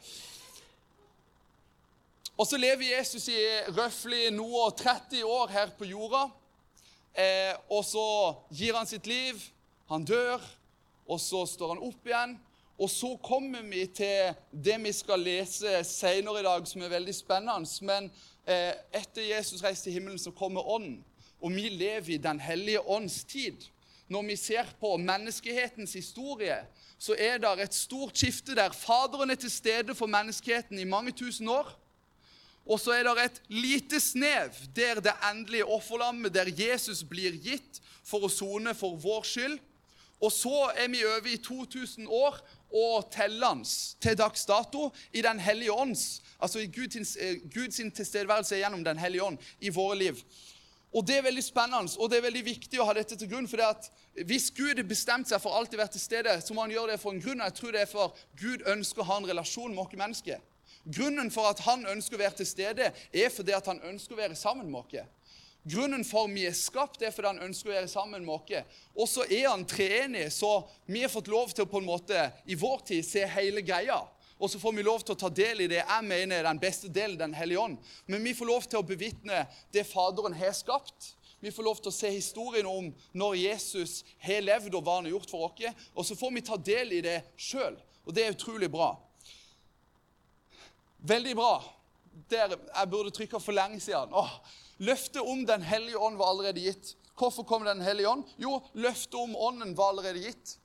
Og 2.37 2.47
så 2.49 2.57
lever 2.57 2.95
Jesus 2.97 3.29
i 3.29 3.41
røftlig 3.77 4.31
noe 4.33 4.71
30 4.77 5.25
år 5.25 5.53
her 5.53 5.73
på 5.77 5.85
jorda. 5.91 6.25
Eh, 7.13 7.53
og 7.69 7.85
så 7.85 8.07
gir 8.57 8.77
han 8.77 8.89
sitt 8.89 9.07
liv, 9.07 9.37
han 9.91 10.07
dør, 10.09 10.41
og 11.05 11.21
så 11.21 11.45
står 11.47 11.75
han 11.75 11.83
opp 11.85 12.09
igjen. 12.09 12.39
Og 12.81 12.89
så 12.91 13.13
kommer 13.23 13.63
vi 13.69 13.85
til 13.95 14.33
det 14.51 14.79
vi 14.81 14.95
skal 14.97 15.21
lese 15.21 15.83
senere 15.85 16.41
i 16.41 16.47
dag, 16.47 16.65
som 16.67 16.83
er 16.83 16.95
veldig 16.95 17.15
spennende. 17.15 17.69
Men 17.85 18.09
eh, 18.49 18.73
etter 18.97 19.29
Jesus 19.29 19.63
reiste 19.63 19.91
til 19.91 19.99
himmelen, 19.99 20.19
så 20.19 20.33
kommer 20.33 20.65
Ånden. 20.65 21.03
Og 21.43 21.53
vi 21.53 21.69
lever 21.69 22.15
i 22.15 22.23
Den 22.23 22.41
hellige 22.41 22.81
ånds 22.81 23.25
tid. 23.25 23.69
Når 24.09 24.23
vi 24.23 24.37
ser 24.37 24.67
på 24.81 24.97
menneskehetens 24.97 25.93
historie, 25.93 26.57
så 26.99 27.15
er 27.19 27.39
det 27.39 27.53
et 27.61 27.75
stort 27.75 28.19
skifte 28.19 28.55
der. 28.55 28.73
Faderen 28.73 29.31
er 29.31 29.39
til 29.41 29.51
stede 29.51 29.95
for 29.95 30.07
menneskeheten 30.07 30.79
i 30.79 30.89
mange 30.89 31.13
tusen 31.13 31.49
år. 31.49 31.82
Og 32.67 32.79
så 32.81 32.95
er 32.95 33.07
det 33.07 33.25
et 33.25 33.41
lite 33.51 34.01
snev 34.01 34.55
der 34.77 35.01
det 35.03 35.15
endelige 35.31 35.67
offerlammet, 35.67 36.35
der 36.35 36.51
Jesus 36.53 37.03
blir 37.03 37.35
gitt 37.43 37.83
for 38.07 38.23
å 38.23 38.31
sone 38.31 38.75
for 38.75 38.99
vår 39.03 39.27
skyld. 39.27 39.59
Og 40.23 40.31
så 40.31 40.71
er 40.79 40.89
vi 40.89 41.03
over 41.05 41.27
i 41.27 41.41
2000 41.43 42.07
år 42.07 42.39
og 42.73 43.09
tellende 43.13 43.67
til 44.01 44.17
dags 44.19 44.47
dato 44.47 44.93
i 45.13 45.23
Den 45.23 45.41
hellige 45.41 45.73
ånds, 45.73 46.23
altså 46.39 46.59
i 46.63 46.71
Guds, 46.71 47.17
eh, 47.17 47.41
Guds 47.55 47.77
tilstedeværelse 47.77 48.57
gjennom 48.57 48.85
Den 48.85 48.99
hellige 48.99 49.23
ånd 49.23 49.39
i 49.61 49.69
våre 49.69 49.99
liv. 49.99 50.23
Og 50.93 51.07
Det 51.07 51.17
er 51.17 51.23
veldig 51.23 51.45
spennende 51.45 51.99
og 51.99 52.11
det 52.11 52.19
er 52.19 52.23
veldig 52.29 52.45
viktig 52.45 52.81
å 52.81 52.85
ha 52.85 52.93
dette 52.93 53.17
til 53.17 53.29
grunn. 53.29 53.49
for 53.49 53.61
at 53.63 53.91
Hvis 54.15 54.51
Gud 54.51 54.77
har 54.77 54.85
bestemt 54.85 55.29
seg 55.29 55.41
for 55.41 55.51
alltid 55.51 55.75
å 55.75 55.83
være 55.83 55.93
til 55.93 56.01
stede, 56.01 56.41
så 56.41 56.55
må 56.55 56.61
han 56.61 56.71
gjøre 56.71 56.93
det 56.93 57.01
for 57.01 57.13
en 57.13 57.21
grunn. 57.21 57.41
og 57.41 57.47
jeg 57.47 57.55
tror 57.55 57.73
det 57.73 57.81
er 57.81 57.87
for 57.87 58.17
Gud 58.37 58.63
ønsker 58.67 59.01
å 59.01 59.05
ha 59.05 59.17
en 59.17 59.29
relasjon 59.29 59.75
med 59.75 59.79
oss 59.79 59.93
mennesker. 59.93 60.39
Grunnen 60.85 61.31
for 61.31 61.47
at 61.47 61.63
han 61.67 61.87
ønsker 61.87 62.19
å 62.19 62.23
være 62.25 62.41
til 62.41 62.49
stede, 62.49 62.89
er 62.91 63.35
fordi 63.35 63.55
at 63.55 63.69
han 63.71 63.83
ønsker 63.87 64.17
å 64.17 64.23
være 64.23 64.39
sammen 64.39 64.71
med 64.71 64.81
oss. 64.83 65.11
Grunnen 65.63 66.03
for 66.03 66.27
vi 66.27 66.43
er 66.49 66.57
skapt, 66.59 67.05
er 67.07 67.13
fordi 67.15 67.31
han 67.31 67.45
ønsker 67.45 67.71
å 67.71 67.77
være 67.77 67.91
sammen 67.91 68.25
med 68.27 68.35
oss. 68.35 68.81
Og 68.97 69.07
så 69.07 69.27
er 69.29 69.47
han 69.53 69.63
treenig, 69.69 70.27
så 70.35 70.65
vi 70.91 71.05
har 71.05 71.13
fått 71.13 71.31
lov 71.31 71.55
til 71.55 71.67
å 71.67 71.71
på 71.71 71.79
en 71.79 71.87
måte 71.87 72.27
i 72.51 72.59
vår 72.59 72.83
tid 72.91 73.07
se 73.07 73.23
hele 73.37 73.63
greia. 73.63 74.01
Og 74.43 74.51
så 74.51 74.59
får 74.59 74.75
vi 74.75 74.83
lov 74.83 75.05
til 75.07 75.15
å 75.15 75.21
ta 75.21 75.29
del 75.31 75.63
i 75.63 75.69
det 75.71 75.79
jeg 75.85 76.03
mener 76.03 76.41
er 76.41 76.49
den 76.49 76.59
beste 76.59 76.89
delen, 76.91 77.19
Den 77.19 77.35
hellige 77.35 77.63
ånd. 77.63 77.77
Men 78.11 78.25
vi 78.25 78.35
får 78.35 78.49
lov 78.49 78.65
til 78.67 78.81
å 78.81 78.87
bevitne 78.87 79.45
det 79.71 79.87
Faderen 79.87 80.35
har 80.35 80.51
skapt. 80.53 81.13
Vi 81.39 81.51
får 81.55 81.63
lov 81.63 81.79
til 81.79 81.93
å 81.93 81.95
se 81.95 82.11
historien 82.11 82.67
om 82.67 82.89
når 83.15 83.37
Jesus 83.39 84.01
har 84.19 84.43
levd 84.43 84.75
og 84.75 84.83
hva 84.83 84.97
han 84.99 85.07
har 85.07 85.15
gjort 85.15 85.31
for 85.31 85.47
oss. 85.47 85.87
Og 85.95 86.07
så 86.07 86.19
får 86.19 86.35
vi 86.35 86.43
ta 86.43 86.59
del 86.59 86.93
i 86.99 87.01
det 87.07 87.21
sjøl. 87.39 87.79
Og 88.03 88.15
det 88.15 88.27
er 88.27 88.35
utrolig 88.35 88.71
bra. 88.71 88.97
Veldig 91.03 91.37
bra. 91.37 91.53
Der 92.31 92.55
jeg 92.55 92.91
burde 92.91 93.11
trykka 93.11 93.41
for 93.43 93.57
lenge 93.57 93.81
siden. 93.81 94.13
Åh, 94.15 94.31
løftet 94.79 95.23
om 95.23 95.47
Den 95.47 95.63
hellige 95.63 95.99
ånd 95.99 96.17
var 96.17 96.31
allerede 96.31 96.61
gitt. 96.61 96.95
Hvorfor 97.19 97.43
kom 97.43 97.65
Den 97.65 97.83
hellige 97.83 98.09
ånd? 98.09 98.25
Jo, 98.39 98.61
løftet 98.75 99.15
om 99.15 99.37
ånden 99.37 99.77
var 99.77 99.93
allerede 99.93 100.23
gitt. 100.23 100.59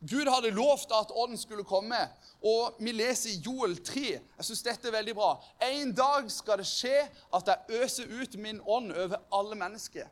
Gud 0.00 0.28
hadde 0.30 0.54
lovt 0.54 0.92
at 0.94 1.10
ånden 1.10 1.38
skulle 1.38 1.64
komme, 1.66 1.98
og 2.42 2.76
vi 2.78 2.92
leser 2.94 3.32
i 3.32 3.40
Joel 3.42 3.76
3. 3.82 4.04
Jeg 4.14 4.46
synes 4.46 4.62
dette 4.62 4.88
er 4.88 4.94
veldig 4.94 5.14
bra. 5.18 5.32
En 5.66 5.90
dag 5.94 6.28
skal 6.30 6.60
det 6.60 6.68
skje 6.70 7.00
at 7.34 7.50
jeg 7.50 7.82
øser 7.82 8.12
ut 8.20 8.36
min 8.38 8.60
ånd 8.62 8.92
over 8.92 9.18
alle 9.34 9.58
mennesker. 9.58 10.06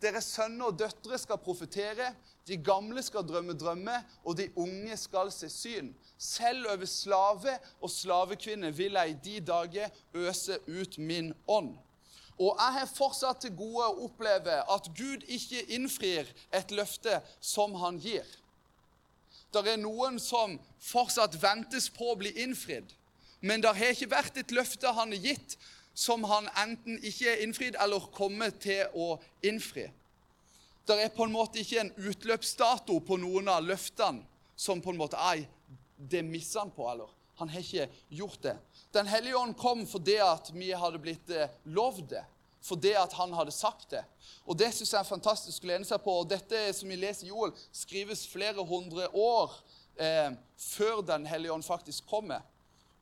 Deres 0.00 0.30
sønner 0.32 0.70
og 0.70 0.78
døtre 0.80 1.18
skal 1.20 1.38
profetere, 1.44 2.14
de 2.48 2.56
gamle 2.56 3.02
skal 3.04 3.26
drømme 3.28 3.52
drømmer, 3.58 4.06
og 4.24 4.38
de 4.38 4.48
unge 4.58 4.96
skal 4.96 5.28
se 5.32 5.50
syn. 5.52 5.92
Selv 6.18 6.70
over 6.72 6.88
slave 6.88 7.58
og 7.80 7.90
slavekvinne 7.92 8.72
vil 8.76 8.96
jeg 8.96 9.10
i 9.10 9.18
de 9.24 9.40
dager 9.44 9.88
øse 10.14 10.58
ut 10.66 10.98
min 10.98 11.34
ånd. 11.48 11.74
Og 12.40 12.56
jeg 12.56 12.72
har 12.78 12.88
fortsatt 12.88 13.42
til 13.44 13.52
gode 13.52 13.84
å 13.84 14.06
oppleve 14.06 14.62
at 14.72 14.86
Gud 14.96 15.26
ikke 15.28 15.66
innfrir 15.76 16.28
et 16.56 16.72
løfte 16.72 17.18
som 17.44 17.74
han 17.82 17.98
gir. 18.00 18.24
Det 19.52 19.66
er 19.66 19.82
noen 19.82 20.16
som 20.22 20.56
fortsatt 20.80 21.36
ventes 21.42 21.90
på 21.92 22.12
å 22.12 22.16
bli 22.16 22.32
innfridd. 22.40 22.94
Men 23.44 23.60
det 23.60 23.74
har 23.76 23.92
ikke 23.92 24.12
vært 24.14 24.40
et 24.40 24.54
løfte 24.56 24.92
han 24.96 25.12
har 25.12 25.28
gitt, 25.28 25.58
som 26.00 26.24
han 26.24 26.48
enten 26.62 26.96
ikke 27.04 27.28
er 27.28 27.42
innfridd 27.44 27.76
eller 27.80 28.06
kommer 28.14 28.52
til 28.56 28.88
å 28.96 29.12
innfri. 29.44 29.84
Det 30.88 30.96
er 30.96 31.12
på 31.12 31.26
en 31.26 31.34
måte 31.34 31.60
ikke 31.60 31.82
en 31.82 31.92
utløpsdato 32.08 32.96
på 33.04 33.18
noen 33.20 33.50
av 33.52 33.66
løftene 33.68 34.24
som 34.56 34.80
på 34.80 34.94
en 34.94 35.00
måte 35.00 35.20
Ei, 35.30 35.44
det 35.96 36.22
misser 36.24 36.64
han 36.64 36.72
på, 36.72 36.86
eller? 36.88 37.08
Han 37.40 37.48
har 37.52 37.60
ikke 37.60 37.86
gjort 38.16 38.40
det. 38.44 38.56
Den 38.92 39.08
hellige 39.08 39.36
ånd 39.36 39.56
kom 39.60 39.84
fordi 39.88 40.16
at 40.24 40.50
vi 40.52 40.72
hadde 40.76 41.00
blitt 41.00 41.30
eh, 41.32 41.52
lovd 41.72 42.10
det. 42.12 42.24
Fordi 42.64 42.92
at 43.00 43.14
han 43.16 43.32
hadde 43.32 43.54
sagt 43.56 43.94
det. 43.94 44.02
Og 44.44 44.58
Det 44.58 44.68
synes 44.74 44.92
jeg 44.92 45.00
er 45.00 45.08
fantastisk 45.08 45.64
å 45.64 45.70
lene 45.70 45.88
seg 45.88 46.02
på. 46.04 46.18
og 46.20 46.28
Dette 46.28 46.66
som 46.76 46.88
vi 46.92 46.98
leser 47.00 47.28
i 47.28 47.30
Joel, 47.30 47.54
skrives 47.72 48.26
flere 48.28 48.64
hundre 48.68 49.08
år 49.16 49.56
eh, 49.96 50.32
før 50.60 51.00
Den 51.00 51.24
hellige 51.28 51.52
ånd 51.52 51.64
faktisk 51.64 52.08
kommer. 52.08 52.44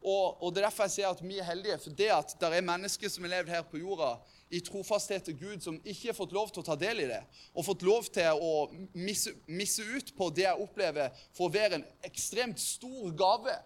Og, 0.03 0.43
og, 0.43 0.55
Det 0.55 0.61
er 0.61 0.69
derfor 0.69 0.87
jeg 0.87 0.95
sier 0.95 1.09
at 1.11 1.23
vi 1.23 1.39
er 1.39 1.47
heldige, 1.49 1.79
for 1.83 1.91
det 1.91 2.11
at 2.15 2.35
det 2.41 2.51
er 2.55 2.67
mennesker 2.67 3.11
som 3.11 3.25
har 3.27 3.33
levd 3.37 3.49
her 3.51 3.65
på 3.67 3.81
jorda 3.81 4.13
i 4.51 4.61
trofasthet 4.65 5.27
til 5.27 5.37
Gud, 5.39 5.61
som 5.61 5.81
ikke 5.85 6.09
har 6.09 6.17
fått 6.17 6.33
lov 6.33 6.53
til 6.53 6.63
å 6.63 6.69
ta 6.69 6.77
del 6.79 7.03
i 7.03 7.09
det, 7.11 7.21
og 7.53 7.67
fått 7.67 7.83
lov 7.85 8.07
til 8.15 8.39
å 8.41 8.53
misse, 8.95 9.35
misse 9.47 9.85
ut 9.85 10.15
på 10.17 10.31
det 10.33 10.47
jeg 10.47 10.63
opplever 10.63 11.11
for 11.37 11.49
å 11.49 11.53
være 11.53 11.81
en 11.81 11.89
ekstremt 12.09 12.61
stor 12.63 13.11
gave. 13.19 13.57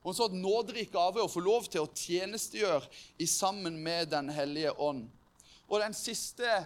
Og 0.00 0.12
en 0.12 0.18
sånn 0.20 0.38
nåderik 0.40 0.92
gave 0.92 1.24
å 1.24 1.30
få 1.30 1.42
lov 1.44 1.66
til 1.68 1.84
å 1.84 1.90
tjenestegjøre 1.92 2.86
i 3.20 3.26
sammen 3.28 3.76
med 3.82 4.12
Den 4.12 4.30
hellige 4.32 4.72
ånd. 4.80 5.08
Og 5.68 5.80
den 5.82 5.96
siste 5.96 6.62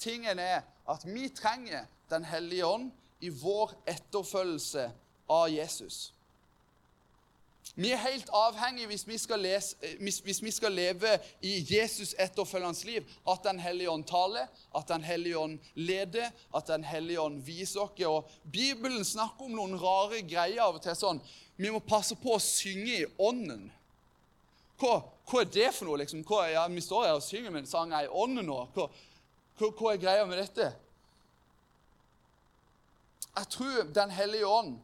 tingen 0.00 0.38
er 0.40 0.62
at 0.88 1.04
vi 1.04 1.28
trenger 1.28 1.88
Den 2.08 2.24
hellige 2.24 2.66
ånd 2.66 2.92
i 3.20 3.28
vår 3.34 3.74
etterfølgelse 3.90 4.86
av 5.28 5.50
Jesus. 5.52 6.12
Vi 7.78 7.92
er 7.94 8.00
helt 8.02 8.30
avhengige, 8.34 8.86
hvis 8.90 9.04
vi 9.06 9.18
skal, 9.18 9.38
lese, 9.38 9.76
eh, 9.82 10.00
hvis 10.02 10.42
vi 10.42 10.50
skal 10.50 10.72
leve 10.72 11.12
i 11.42 11.66
Jesus 11.70 12.14
etterfølgerens 12.18 12.84
liv, 12.84 13.04
at 13.30 13.38
Den 13.44 13.60
hellige 13.60 13.90
ånd 13.90 14.04
taler, 14.04 14.46
at 14.76 14.88
Den 14.88 15.04
hellige 15.04 15.38
ånd 15.38 15.58
leder, 15.74 16.30
at 16.56 16.66
Den 16.66 16.84
hellige 16.84 17.20
ånd 17.20 17.42
viser 17.42 17.80
oss. 17.80 18.00
Og 18.06 18.30
Bibelen 18.52 19.04
snakker 19.04 19.44
om 19.44 19.54
noen 19.54 19.78
rare 19.78 20.22
greier 20.26 20.62
av 20.62 20.74
og 20.74 20.82
til. 20.82 20.96
sånn, 20.96 21.20
Vi 21.56 21.70
må 21.70 21.78
passe 21.78 22.16
på 22.16 22.34
å 22.34 22.40
synge 22.42 22.98
i 22.98 23.06
ånden. 23.18 23.70
Hva, 24.78 25.02
hva 25.30 25.40
er 25.40 25.44
det 25.44 25.74
for 25.74 25.86
noe? 25.86 25.98
liksom? 25.98 26.24
Hva, 26.24 26.50
ja, 26.50 26.66
Vi 26.68 26.80
står 26.80 27.06
her 27.06 27.14
og 27.14 27.22
synger 27.22 27.50
med 27.50 27.60
en 27.60 27.66
sang 27.66 27.92
i 27.92 28.08
ånden 28.08 28.46
nå. 28.46 28.68
Hva, 28.74 28.88
hva, 29.58 29.70
hva 29.70 29.92
er 29.92 30.02
greia 30.02 30.26
med 30.26 30.38
dette? 30.38 30.72
Jeg 33.36 33.48
tror 33.54 33.82
Den 33.94 34.10
hellige 34.10 34.46
ånd 34.46 34.78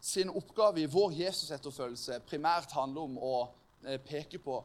sin 0.00 0.30
oppgave 0.30 0.82
i 0.82 0.90
vår 0.90 1.12
Jesus-etterfølgelse 1.18 2.20
primært 2.28 2.72
handler 2.76 3.06
om 3.08 3.16
å 3.18 3.36
eh, 3.84 3.98
peke 4.00 4.38
på 4.42 4.60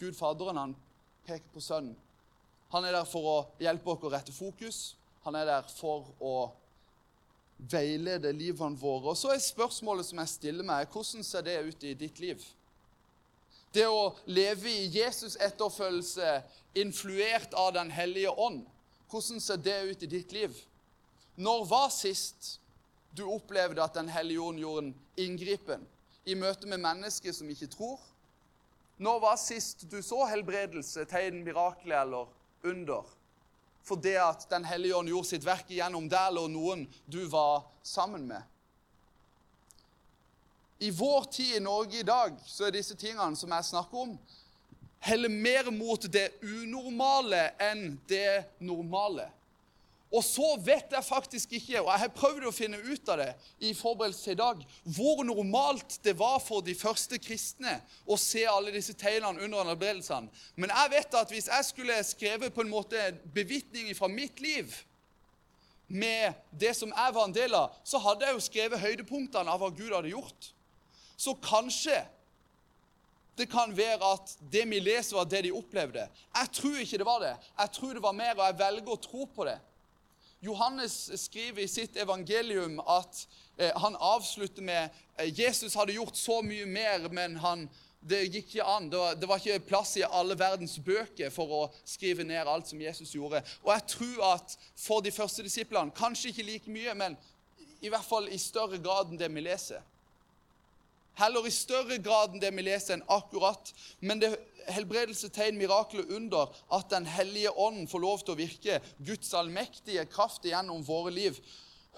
Gud 0.00 0.16
Faderen. 0.16 0.60
Han 0.60 0.74
peker 1.26 1.48
på 1.54 1.62
Sønnen. 1.62 1.96
Han 2.72 2.84
er 2.88 2.96
der 2.96 3.08
for 3.08 3.28
å 3.28 3.38
hjelpe 3.60 3.92
oss 3.92 4.04
å 4.08 4.10
rette 4.12 4.32
fokus. 4.32 4.80
Han 5.26 5.36
er 5.36 5.48
der 5.48 5.66
for 5.68 6.08
å 6.24 6.36
veilede 7.70 8.32
livene 8.32 8.78
våre. 8.80 9.12
Og 9.12 9.18
så 9.18 9.34
er 9.34 9.42
spørsmålet 9.44 10.08
som 10.08 10.20
jeg 10.22 10.32
stiller 10.32 10.66
meg, 10.66 10.88
hvordan 10.90 11.24
ser 11.26 11.44
det 11.46 11.58
ut 11.68 11.84
i 11.84 11.94
ditt 11.98 12.20
liv? 12.22 12.42
Det 13.72 13.84
å 13.88 14.14
leve 14.28 14.72
i 14.72 14.88
Jesus-etterfølgelse 14.92 16.32
influert 16.80 17.54
av 17.56 17.72
Den 17.76 17.90
hellige 17.92 18.32
ånd. 18.32 18.64
Hvordan 19.10 19.40
ser 19.40 19.60
det 19.60 19.78
ut 19.90 20.02
i 20.02 20.10
ditt 20.10 20.32
liv? 20.32 20.56
Når 21.36 21.64
var 21.68 21.88
sist 21.92 22.58
du 23.16 23.24
opplevde 23.28 23.82
at 23.82 23.94
Den 23.94 24.08
hellige 24.08 24.40
jorden 24.40 24.58
gjorde 24.58 24.86
en 24.86 24.94
inngripen 25.16 25.86
i 26.24 26.34
møte 26.38 26.66
med 26.66 26.80
mennesker 26.80 27.32
som 27.32 27.50
ikke 27.50 27.70
tror? 27.72 28.00
Når 29.02 29.18
var 29.20 29.36
sist 29.40 29.86
du 29.90 29.98
så 30.02 30.24
helbredelse, 30.30 31.04
tegn, 31.10 31.42
mirakler 31.44 32.04
eller 32.04 32.28
under? 32.64 33.08
For 33.82 33.98
det 33.98 34.16
at 34.22 34.46
Den 34.50 34.64
hellige 34.64 34.96
ånd 34.96 35.10
gjorde 35.10 35.28
sitt 35.28 35.46
verk 35.46 35.70
igjennom 35.70 36.08
deg 36.08 36.30
eller 36.30 36.48
noen 36.48 36.86
du 37.10 37.24
var 37.26 37.66
sammen 37.82 38.28
med. 38.28 38.42
I 40.82 40.90
vår 40.90 41.24
tid 41.30 41.56
i 41.56 41.62
Norge 41.62 42.00
i 42.00 42.06
dag 42.06 42.38
så 42.46 42.66
er 42.66 42.74
disse 42.74 42.96
tingene 42.98 43.38
som 43.38 43.52
jeg 43.54 43.68
snakker 43.68 44.06
om, 44.06 44.16
heller 45.02 45.30
mer 45.30 45.70
mot 45.70 46.06
det 46.10 46.28
unormale 46.42 47.52
enn 47.62 48.00
det 48.10 48.58
normale. 48.62 49.28
Og 50.12 50.20
så 50.24 50.44
vet 50.60 50.92
jeg 50.92 51.04
faktisk 51.06 51.54
ikke, 51.56 51.80
og 51.80 51.88
jeg 51.88 52.02
har 52.02 52.12
prøvd 52.12 52.44
å 52.48 52.52
finne 52.52 52.80
ut 52.84 53.08
av 53.08 53.22
det 53.22 53.30
i 53.64 53.72
forberedelse 53.72 54.26
til 54.26 54.34
i 54.34 54.40
dag, 54.42 54.60
hvor 54.96 55.22
normalt 55.24 55.96
det 56.04 56.12
var 56.18 56.36
for 56.44 56.60
de 56.64 56.74
første 56.76 57.16
kristne 57.22 57.78
å 58.04 58.18
se 58.20 58.44
alle 58.48 58.74
disse 58.74 58.92
tegnene 58.98 59.40
under 59.40 59.70
helbredelsene. 59.72 60.28
Men 60.60 60.74
jeg 60.74 60.92
vet 60.98 61.16
at 61.22 61.32
hvis 61.32 61.48
jeg 61.48 61.68
skulle 61.68 61.98
skrevet 62.04 62.52
på 62.52 62.64
en 62.64 62.72
måte 62.74 63.08
bevitning 63.32 63.88
fra 63.96 64.10
mitt 64.12 64.44
liv 64.44 64.76
med 65.88 66.36
det 66.60 66.74
som 66.76 66.92
jeg 66.92 67.16
var 67.16 67.28
en 67.28 67.36
del 67.36 67.56
av, 67.56 67.72
så 67.84 68.00
hadde 68.04 68.28
jeg 68.28 68.36
jo 68.36 68.46
skrevet 68.50 68.84
høydepunktene 68.84 69.48
av 69.48 69.64
hva 69.64 69.72
Gud 69.72 69.96
hadde 69.96 70.12
gjort. 70.12 70.52
Så 71.16 71.38
kanskje 71.40 72.02
det 73.40 73.48
kan 73.48 73.72
være 73.72 74.12
at 74.12 74.36
det 74.52 74.66
vi 74.68 74.80
leser, 74.80 75.16
var 75.16 75.24
det 75.24 75.46
de 75.46 75.56
opplevde. 75.56 76.04
Jeg 76.36 76.52
tror 76.52 76.80
ikke 76.84 77.00
det 77.00 77.08
var 77.08 77.20
det. 77.24 77.36
Jeg 77.58 77.78
tror 77.80 77.94
det 77.96 78.02
var 78.04 78.16
mer, 78.16 78.34
og 78.36 78.44
jeg 78.44 78.58
velger 78.60 78.92
å 78.92 79.04
tro 79.08 79.24
på 79.24 79.46
det. 79.48 79.60
Johannes 80.42 81.22
skriver 81.22 81.62
i 81.62 81.68
sitt 81.68 81.96
evangelium 81.96 82.80
at 82.80 83.28
eh, 83.56 83.70
han 83.78 83.96
avslutter 83.96 84.62
med 84.62 84.88
eh, 85.16 85.40
Jesus 85.40 85.76
hadde 85.78 85.94
gjort 85.94 86.18
så 86.18 86.40
mye 86.42 86.66
mer, 86.66 87.06
men 87.14 87.36
han, 87.38 87.68
det 88.02 88.24
gikk 88.24 88.48
ikke 88.50 88.66
an. 88.66 88.88
Det 88.90 88.98
var, 88.98 89.14
det 89.14 89.28
var, 89.30 89.38
ikke 89.38 89.68
plass 89.68 89.94
i 90.00 90.02
alle 90.02 90.34
verdens 90.38 90.74
bøker 90.82 91.30
for 91.30 91.54
å 91.54 91.62
skrive 91.86 92.26
ned 92.26 92.50
alt 92.50 92.72
som 92.72 92.82
Jesus 92.82 93.14
gjorde. 93.14 93.44
Og 93.62 93.70
jeg 93.70 93.86
tror 93.94 94.26
at 94.32 94.56
for 94.74 95.06
de 95.06 95.14
første 95.14 95.46
disiplene, 95.46 95.94
kanskje 95.94 96.32
ikke 96.32 96.48
like 96.50 96.74
mye, 96.74 96.96
men 96.98 97.16
i 97.78 97.90
hvert 97.92 98.10
fall 98.10 98.26
i 98.26 98.38
større 98.42 98.82
grad 98.82 99.14
enn 99.14 99.22
det 99.22 99.30
vi 99.30 99.46
leser, 99.46 99.86
Heller 101.14 101.44
i 101.46 101.50
større 101.52 101.98
grad 102.00 102.32
enn 102.32 102.40
det 102.40 102.50
vi 102.56 102.62
leser 102.64 102.96
enn 102.96 103.04
akkurat. 103.12 103.72
Men 104.00 104.20
det 104.22 104.30
helbredelse, 104.70 105.28
tegn, 105.34 105.58
mirakler 105.58 106.08
under 106.16 106.52
at 106.72 106.90
Den 106.90 107.06
hellige 107.06 107.50
ånd 107.50 107.88
får 107.90 108.02
lov 108.02 108.22
til 108.22 108.34
å 108.34 108.38
virke, 108.38 108.80
Guds 108.98 109.32
allmektige 109.34 110.04
kraft 110.10 110.44
gjennom 110.44 110.84
våre 110.86 111.12
liv, 111.14 111.38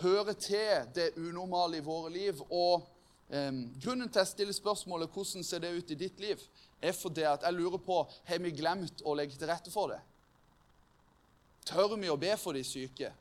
hører 0.02 0.34
til 0.38 0.90
det 0.94 1.12
unormale 1.16 1.78
i 1.78 1.84
våre 1.84 2.12
liv. 2.14 2.40
Og 2.50 2.86
eh, 3.30 3.52
Grunnen 3.82 4.10
til 4.10 4.22
å 4.22 4.28
stille 4.28 4.56
spørsmålet 4.56 5.12
hvordan 5.12 5.46
ser 5.46 5.64
det 5.64 5.74
ut 5.74 5.90
i 5.90 6.00
ditt 6.06 6.22
liv, 6.22 6.40
er 6.82 6.96
fordi 6.96 7.26
at 7.28 7.46
jeg 7.46 7.56
lurer 7.56 7.80
på 7.80 8.02
har 8.28 8.42
vi 8.42 8.54
glemt 8.54 9.04
å 9.04 9.14
legge 9.16 9.38
til 9.38 9.48
rette 9.48 9.72
for 9.72 9.94
det. 9.94 10.00
Tør 11.64 11.96
vi 11.96 12.10
å 12.12 12.20
be 12.20 12.34
for 12.36 12.52
de 12.52 12.64
syke? 12.66 13.14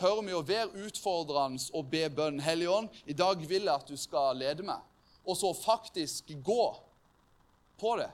tør 0.00 0.22
vi 0.24 0.34
å 0.34 0.44
være 0.46 0.86
utfordrende 0.86 1.62
og 1.76 1.88
be 1.92 2.06
bønn. 2.12 2.40
Hellige 2.42 2.72
Ånd, 2.72 3.00
i 3.06 3.16
dag 3.16 3.42
vil 3.42 3.66
jeg 3.66 3.74
at 3.74 3.90
du 3.90 3.96
skal 4.00 4.38
lede 4.38 4.64
meg. 4.66 4.80
Og 5.26 5.36
så 5.36 5.52
faktisk 5.54 6.32
gå 6.44 6.62
på 7.80 7.96
det. 8.00 8.10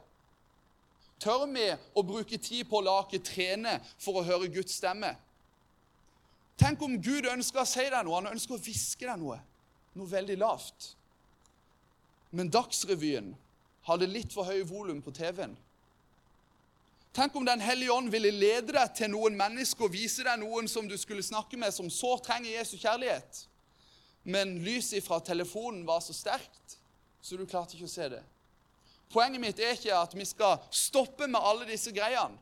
Tør 1.23 1.47
vi 1.49 1.69
å 1.97 2.05
bruke 2.05 2.39
tid 2.39 2.67
på 2.69 2.79
å 2.79 2.87
lage 2.87 3.23
trene 3.25 3.79
for 3.99 4.21
å 4.21 4.27
høre 4.27 4.51
Guds 4.53 4.77
stemme? 4.79 5.15
Tenk 6.61 6.81
om 6.85 6.97
Gud 7.03 7.29
ønsker 7.29 7.63
å 7.63 7.69
si 7.69 7.85
deg 7.85 8.05
noe. 8.05 8.21
Han 8.21 8.33
ønsker 8.33 8.57
å 8.57 8.63
hviske 8.63 9.09
deg 9.09 9.21
noe. 9.21 9.39
Noe 9.97 10.09
veldig 10.09 10.37
lavt. 10.41 10.93
Men 12.37 12.51
Dagsrevyen 12.53 13.35
hadde 13.89 14.09
litt 14.11 14.35
for 14.35 14.49
høy 14.49 14.63
volum 14.69 15.03
på 15.05 15.15
TV-en. 15.15 15.57
Tenk 17.17 17.37
om 17.37 17.47
Den 17.49 17.63
hellige 17.65 17.95
ånd 17.95 18.11
ville 18.13 18.31
lede 18.31 18.75
deg 18.77 18.93
til 18.97 19.09
noen 19.09 19.37
mennesker 19.39 19.87
og 19.87 19.95
vise 19.95 20.25
deg 20.27 20.41
noen 20.43 20.69
som 20.69 20.89
du 20.89 20.99
skulle 21.01 21.25
snakke 21.25 21.57
med, 21.57 21.73
som 21.73 21.89
så 21.89 22.17
trenger 22.21 22.59
Jesu 22.59 22.77
kjærlighet. 22.77 23.47
Men 24.29 24.59
lyset 24.65 25.05
fra 25.07 25.21
telefonen 25.25 25.87
var 25.89 26.03
så 26.05 26.13
sterkt, 26.13 26.77
så 27.23 27.39
du 27.39 27.47
klarte 27.49 27.77
ikke 27.77 27.89
å 27.89 27.95
se 27.95 28.09
det. 28.13 28.21
Poenget 29.13 29.41
mitt 29.41 29.61
er 29.63 29.77
ikke 29.77 29.95
at 29.95 30.15
vi 30.17 30.25
skal 30.27 30.59
stoppe 30.75 31.29
med 31.31 31.41
alle 31.43 31.69
disse 31.69 31.93
greiene. 31.95 32.39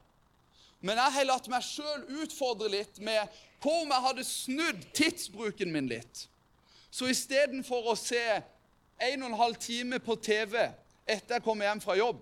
Men 0.84 1.00
jeg 1.00 1.16
har 1.16 1.28
latt 1.30 1.46
meg 1.48 1.64
sjøl 1.64 2.02
utfordre 2.20 2.68
litt 2.68 2.98
med 3.00 3.32
på 3.64 3.72
om 3.82 3.92
jeg 3.92 4.04
hadde 4.04 4.24
snudd 4.28 4.82
tidsbruken 4.96 5.70
min 5.72 5.88
litt? 5.88 6.26
Så 6.92 7.08
istedenfor 7.08 7.88
å 7.88 7.96
se 7.96 8.20
en 9.00 9.24
og 9.24 9.30
en 9.30 9.38
halv 9.38 9.56
time 9.60 9.98
på 10.04 10.16
TV 10.20 10.58
etter 11.08 11.38
jeg 11.38 11.44
kommer 11.44 11.66
hjem 11.66 11.80
fra 11.82 11.96
jobb, 11.98 12.20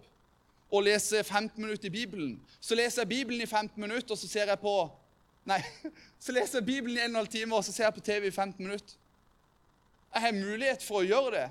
og 0.72 0.84
lese 0.86 1.20
15 1.22 1.58
minutter 1.58 1.90
i 1.90 1.94
Bibelen. 1.94 2.36
Så 2.60 2.78
leser 2.78 3.02
jeg 3.02 3.10
Bibelen 3.10 3.42
i 3.42 3.50
15 3.50 3.74
minutter, 3.82 4.14
og 4.14 4.18
så 4.18 4.30
ser 4.30 4.50
jeg 4.50 4.62
på 4.62 4.76
Nei, 5.50 5.58
så 6.22 6.30
leser 6.30 6.60
jeg 6.60 6.68
Bibelen 6.68 7.00
i 7.00 7.02
1 7.02 7.16
12 7.18 7.32
timer, 7.34 7.56
og 7.58 7.66
så 7.66 7.74
ser 7.74 7.88
jeg 7.88 7.96
på 7.96 8.04
TV 8.06 8.28
i 8.28 8.30
15 8.30 8.62
minutter. 8.62 8.94
Jeg 10.14 10.22
har 10.22 10.36
mulighet 10.36 10.84
for 10.86 11.00
å 11.00 11.06
gjøre 11.06 11.32
det. 11.34 11.46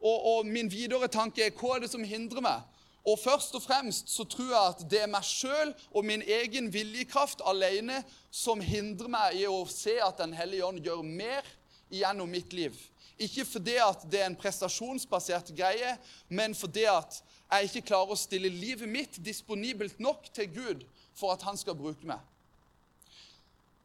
Og, 0.00 0.26
og 0.32 0.46
min 0.48 0.70
videre 0.72 1.08
tanke 1.12 1.44
er 1.44 1.56
hva 1.56 1.76
er 1.76 1.84
det 1.84 1.92
som 1.92 2.04
hindrer 2.04 2.44
meg? 2.44 2.62
Og 3.08 3.16
først 3.18 3.54
og 3.56 3.62
fremst 3.64 4.10
så 4.12 4.26
tror 4.28 4.50
jeg 4.50 4.72
at 4.74 4.82
det 4.92 5.00
er 5.02 5.10
meg 5.10 5.24
sjøl 5.24 5.72
og 5.90 6.04
min 6.04 6.22
egen 6.22 6.68
viljekraft 6.72 7.40
alene 7.48 8.02
som 8.30 8.60
hindrer 8.60 9.08
meg 9.12 9.38
i 9.40 9.46
å 9.48 9.62
se 9.68 9.96
at 10.04 10.20
Den 10.20 10.36
hellige 10.36 10.66
ånd 10.66 10.84
gjør 10.84 11.02
mer 11.04 11.46
gjennom 11.90 12.28
mitt 12.30 12.52
liv. 12.52 12.76
Ikke 13.20 13.44
fordi 13.44 13.76
at 13.80 14.04
det 14.08 14.20
er 14.20 14.30
en 14.30 14.38
prestasjonsbasert 14.38 15.52
greie, 15.56 15.96
men 16.28 16.54
fordi 16.56 16.86
at 16.88 17.20
jeg 17.50 17.68
ikke 17.68 17.88
klarer 17.90 18.14
å 18.14 18.20
stille 18.20 18.48
livet 18.52 18.88
mitt 18.88 19.18
disponibelt 19.24 19.98
nok 20.00 20.28
til 20.32 20.48
Gud 20.54 20.84
for 21.16 21.34
at 21.34 21.44
han 21.44 21.58
skal 21.60 21.76
bruke 21.76 22.06
meg. 22.08 22.20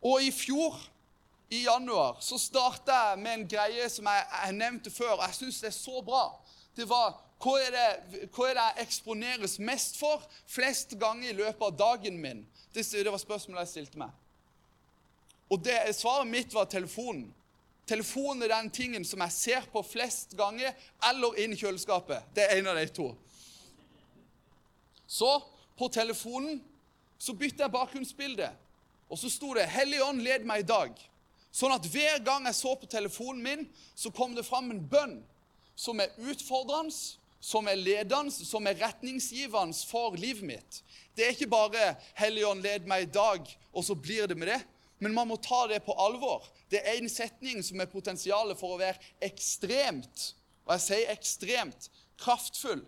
Og 0.05 0.21
i 0.23 0.31
fjor, 0.31 0.77
i 1.49 1.63
januar, 1.65 2.17
så 2.19 2.39
starta 2.41 2.95
jeg 3.09 3.21
med 3.21 3.33
en 3.33 3.47
greie 3.47 3.89
som 3.89 4.07
jeg, 4.09 4.25
jeg 4.31 4.57
nevnte 4.57 4.91
før. 4.91 5.17
og 5.17 5.23
Jeg 5.27 5.37
syns 5.39 5.61
det 5.61 5.69
er 5.69 5.77
så 5.77 6.01
bra. 6.05 6.25
Det 6.75 6.87
var 6.89 7.21
hva 7.43 7.55
er 7.61 7.73
det, 7.75 8.27
hva 8.33 8.49
er 8.49 8.57
det 8.57 8.65
jeg 8.65 8.85
eksponeres 8.87 9.57
mest 9.59 9.99
for 9.99 10.23
flest 10.49 10.95
ganger 10.99 11.29
i 11.29 11.37
løpet 11.37 11.61
av 11.67 11.75
dagen 11.77 12.17
min? 12.21 12.45
Det, 12.73 12.85
det 12.91 13.11
var 13.11 13.21
spørsmålet 13.21 13.65
jeg 13.65 13.73
stilte 13.73 14.01
meg. 14.01 14.13
Og 15.51 15.61
det, 15.61 15.77
svaret 15.93 16.27
mitt 16.27 16.53
var 16.55 16.65
telefonen. 16.71 17.27
Telefonen 17.85 18.41
er 18.43 18.55
den 18.55 18.71
tingen 18.73 19.05
som 19.05 19.21
jeg 19.21 19.35
ser 19.35 19.67
på 19.69 19.83
flest 19.85 20.33
ganger, 20.37 20.73
eller 21.05 21.37
inn 21.43 21.53
i 21.53 21.59
kjøleskapet. 21.59 22.31
Det 22.33 22.47
er 22.47 22.57
en 22.57 22.71
av 22.71 22.79
de 22.79 22.87
to. 22.89 23.11
Så 25.05 25.29
på 25.77 25.91
telefonen 25.93 26.63
så 27.21 27.35
bytta 27.37 27.67
jeg 27.67 27.75
bakgrunnsbilde, 27.75 28.47
og 29.09 29.19
så 29.21 29.29
sto 29.29 29.53
det 29.53 29.67
'Hellig 29.69 30.01
ånd, 30.01 30.23
led 30.25 30.47
meg 30.49 30.63
i 30.63 30.67
dag'. 30.71 31.03
Sånn 31.55 31.71
at 31.71 31.85
hver 31.87 32.19
gang 32.25 32.47
jeg 32.49 32.57
så 32.57 32.73
på 32.75 32.89
telefonen 32.91 33.43
min, 33.43 33.67
så 33.95 34.11
kom 34.11 34.33
det 34.35 34.43
fram 34.43 34.73
en 34.73 34.81
bønn 34.91 35.21
som 35.75 36.01
er 36.03 36.11
utfordrende, 36.19 36.91
som 37.39 37.69
er 37.69 37.79
ledende, 37.79 38.33
som 38.33 38.65
er 38.67 38.79
retningsgivende 38.81 39.87
for 39.87 40.17
livet 40.19 40.43
mitt. 40.43 40.81
Det 41.15 41.23
er 41.23 41.35
ikke 41.35 41.51
bare 41.51 41.95
'Helligånd, 42.17 42.63
led 42.63 42.87
meg 42.87 43.03
i 43.03 43.11
dag', 43.11 43.55
og 43.73 43.85
så 43.85 43.95
blir 43.95 44.27
det 44.27 44.37
med 44.37 44.47
det. 44.47 44.61
Men 44.99 45.13
man 45.13 45.27
må 45.27 45.35
ta 45.35 45.67
det 45.67 45.83
på 45.85 45.93
alvor. 45.93 46.43
Det 46.71 46.81
er 46.83 46.97
en 46.97 47.09
setning 47.09 47.63
som 47.63 47.79
er 47.79 47.85
potensialet 47.85 48.57
for 48.57 48.75
å 48.75 48.79
være 48.79 48.99
ekstremt, 49.21 50.33
og 50.65 50.73
jeg 50.73 50.81
sier 50.81 51.11
ekstremt, 51.11 51.89
kraftfull 52.17 52.85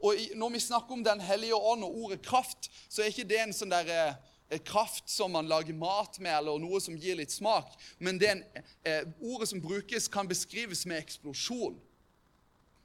og 0.00 0.14
Når 0.34 0.48
vi 0.48 0.60
snakker 0.60 0.92
om 0.92 1.04
Den 1.04 1.20
hellige 1.20 1.54
ånd 1.54 1.84
og 1.84 1.96
ordet 1.96 2.22
kraft, 2.22 2.70
så 2.88 3.02
er 3.02 3.12
ikke 3.12 3.28
det 3.28 3.40
en 3.40 3.54
sånn 3.56 3.72
der, 3.72 3.88
eh, 3.88 4.14
kraft 4.64 5.08
som 5.10 5.32
man 5.32 5.48
lager 5.48 5.74
mat 5.74 6.18
med, 6.18 6.32
eller 6.38 6.58
noe 6.62 6.80
som 6.80 6.96
gir 6.96 7.18
litt 7.18 7.34
smak. 7.34 7.72
Men 7.98 8.22
en, 8.22 8.44
eh, 8.84 9.02
ordet 9.20 9.48
som 9.48 9.60
brukes, 9.60 10.08
kan 10.08 10.28
beskrives 10.28 10.86
med 10.86 10.98
eksplosjon. 10.98 11.80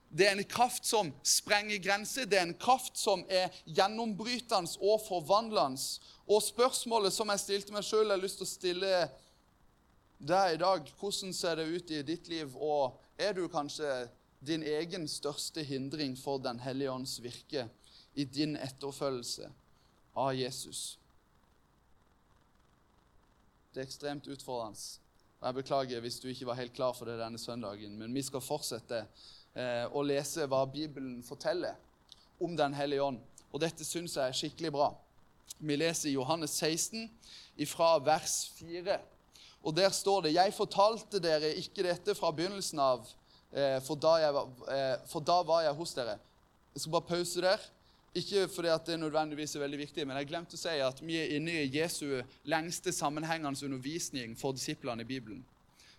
Det 0.10 0.28
er 0.28 0.32
en 0.32 0.44
kraft 0.44 0.86
som 0.86 1.14
sprenger 1.24 1.78
grenser. 1.78 2.26
Det 2.26 2.38
er 2.38 2.42
en 2.42 2.58
kraft 2.60 2.98
som 2.98 3.24
er 3.30 3.50
gjennombrytende 3.66 4.78
og 4.82 5.02
forvandlende. 5.06 5.80
Og 6.28 6.44
spørsmålet 6.44 7.14
som 7.14 7.30
jeg 7.32 7.40
stilte 7.40 7.74
meg 7.74 7.86
sjøl, 7.88 8.10
har 8.12 8.20
lyst 8.20 8.42
til 8.42 8.48
å 8.48 8.52
stille 8.52 8.96
deg 10.20 10.56
i 10.56 10.60
dag. 10.60 10.92
Hvordan 11.00 11.34
ser 11.34 11.56
det 11.56 11.70
ut 11.70 11.92
i 11.92 12.02
ditt 12.02 12.28
liv? 12.28 12.58
Og 12.58 13.00
er 13.18 13.34
du 13.38 13.48
kanskje 13.48 14.10
din 14.46 14.64
egen 14.64 15.08
største 15.08 15.64
hindring 15.64 16.18
for 16.18 16.42
Den 16.42 16.60
hellige 16.60 16.92
ånds 16.92 17.20
virke 17.22 17.70
i 18.14 18.26
din 18.26 18.58
etterfølgelse 18.58 19.48
av 20.18 20.34
Jesus. 20.36 21.01
Det 23.72 23.80
er 23.80 23.88
ekstremt 23.88 24.28
utfordrende. 24.28 24.80
Og 25.40 25.48
Jeg 25.48 25.56
beklager 25.56 26.00
hvis 26.04 26.20
du 26.20 26.28
ikke 26.28 26.46
var 26.46 26.58
helt 26.60 26.74
klar 26.74 26.92
for 26.94 27.08
det 27.08 27.20
denne 27.20 27.40
søndagen, 27.40 27.94
men 27.98 28.14
vi 28.14 28.22
skal 28.22 28.44
fortsette 28.44 29.06
eh, 29.56 29.86
å 29.88 30.04
lese 30.04 30.44
hva 30.52 30.66
Bibelen 30.68 31.22
forteller. 31.24 31.76
om 32.42 32.58
Den 32.58 32.74
hellige 32.74 33.04
ånd. 33.04 33.20
Og 33.54 33.62
dette 33.62 33.86
syns 33.86 34.16
jeg 34.18 34.28
er 34.28 34.36
skikkelig 34.36 34.72
bra. 34.74 34.90
Vi 35.60 35.76
leser 35.76 36.10
i 36.10 36.14
Johannes 36.16 36.52
16 36.58 37.10
fra 37.70 37.98
vers 38.02 38.50
4. 38.58 38.98
Og 39.64 39.76
der 39.78 39.90
står 39.90 40.22
det 40.22 40.34
Jeg 40.34 40.54
fortalte 40.54 41.20
dere 41.22 41.54
ikke 41.56 41.84
dette 41.86 42.16
fra 42.16 42.32
begynnelsen 42.32 42.80
av, 42.80 43.08
eh, 43.54 43.80
for 43.86 43.96
da, 43.96 44.16
jeg, 44.18 44.36
eh, 44.68 44.98
for 45.08 45.22
da 45.22 45.42
var 45.44 45.62
jeg 45.62 45.74
hos 45.74 45.94
dere. 45.94 46.18
Jeg 46.74 46.82
skal 46.82 46.92
bare 46.92 47.10
pause 47.14 47.42
der. 47.42 47.60
Ikke 48.14 48.48
fordi 48.52 48.68
at 48.68 48.86
det 48.86 49.00
nødvendigvis 49.00 49.56
er 49.56 49.64
veldig 49.64 49.78
viktig, 49.86 50.04
men 50.08 50.18
jeg 50.20 50.28
glemte 50.28 50.58
å 50.58 50.60
si 50.60 50.74
at 50.84 50.98
vi 51.00 51.16
er 51.16 51.36
inne 51.38 51.62
i 51.62 51.70
Jesu 51.72 52.20
lengste 52.44 52.92
sammenhengende 52.92 53.66
undervisning 53.66 54.34
for 54.40 54.52
disiplene 54.52 55.06
i 55.06 55.08
Bibelen. 55.08 55.46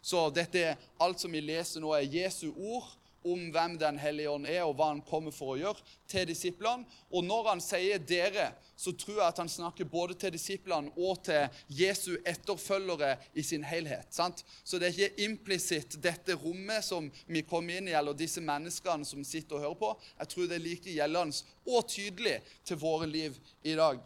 Så 0.02 0.26
dette 0.35 0.61
er 0.61 0.83
alt 1.00 1.23
som 1.23 1.33
vi 1.33 1.40
leser 1.40 1.81
nå, 1.81 1.95
er 1.95 2.11
Jesu 2.11 2.50
ord 2.52 2.90
om 3.25 3.50
hvem 3.55 3.79
Den 3.79 3.99
hellige 3.99 4.31
ånd 4.31 4.47
er, 4.47 4.62
og 4.64 4.76
hva 4.79 4.91
han 4.93 5.02
kommer 5.07 5.35
for 5.35 5.55
å 5.55 5.59
gjøre, 5.61 5.85
til 6.09 6.26
disiplene. 6.29 6.87
Og 7.11 7.25
når 7.25 7.49
han 7.49 7.61
sier 7.61 7.99
'dere', 7.99 8.52
så 8.76 8.93
tror 8.93 9.19
jeg 9.19 9.26
at 9.29 9.38
han 9.38 9.49
snakker 9.49 9.85
både 9.85 10.14
til 10.14 10.33
disiplene 10.33 10.91
og 10.97 11.25
til 11.25 11.49
Jesu 11.69 12.17
etterfølgere 12.26 13.17
i 13.35 13.43
sin 13.43 13.64
helhet. 13.64 14.09
Sant? 14.11 14.45
Så 14.64 14.79
det 14.79 14.88
er 14.88 14.97
ikke 14.97 15.25
implisitt 15.25 16.02
dette 16.02 16.35
rommet 16.35 16.85
som 16.85 17.11
vi 17.26 17.43
kommer 17.43 17.76
inn 17.79 17.88
i, 17.88 17.97
eller 17.97 18.12
disse 18.12 18.41
menneskene 18.41 19.07
som 19.07 19.25
sitter 19.25 19.57
og 19.57 19.62
hører 19.62 19.79
på. 19.79 19.93
Jeg 20.19 20.29
tror 20.29 20.49
det 20.49 20.59
er 20.59 20.67
like 20.67 20.97
gjeldende 20.97 21.45
og 21.67 21.88
tydelig 21.88 22.41
til 22.64 22.76
våre 22.76 23.07
liv 23.07 23.38
i 23.62 23.75
dag. 23.79 24.00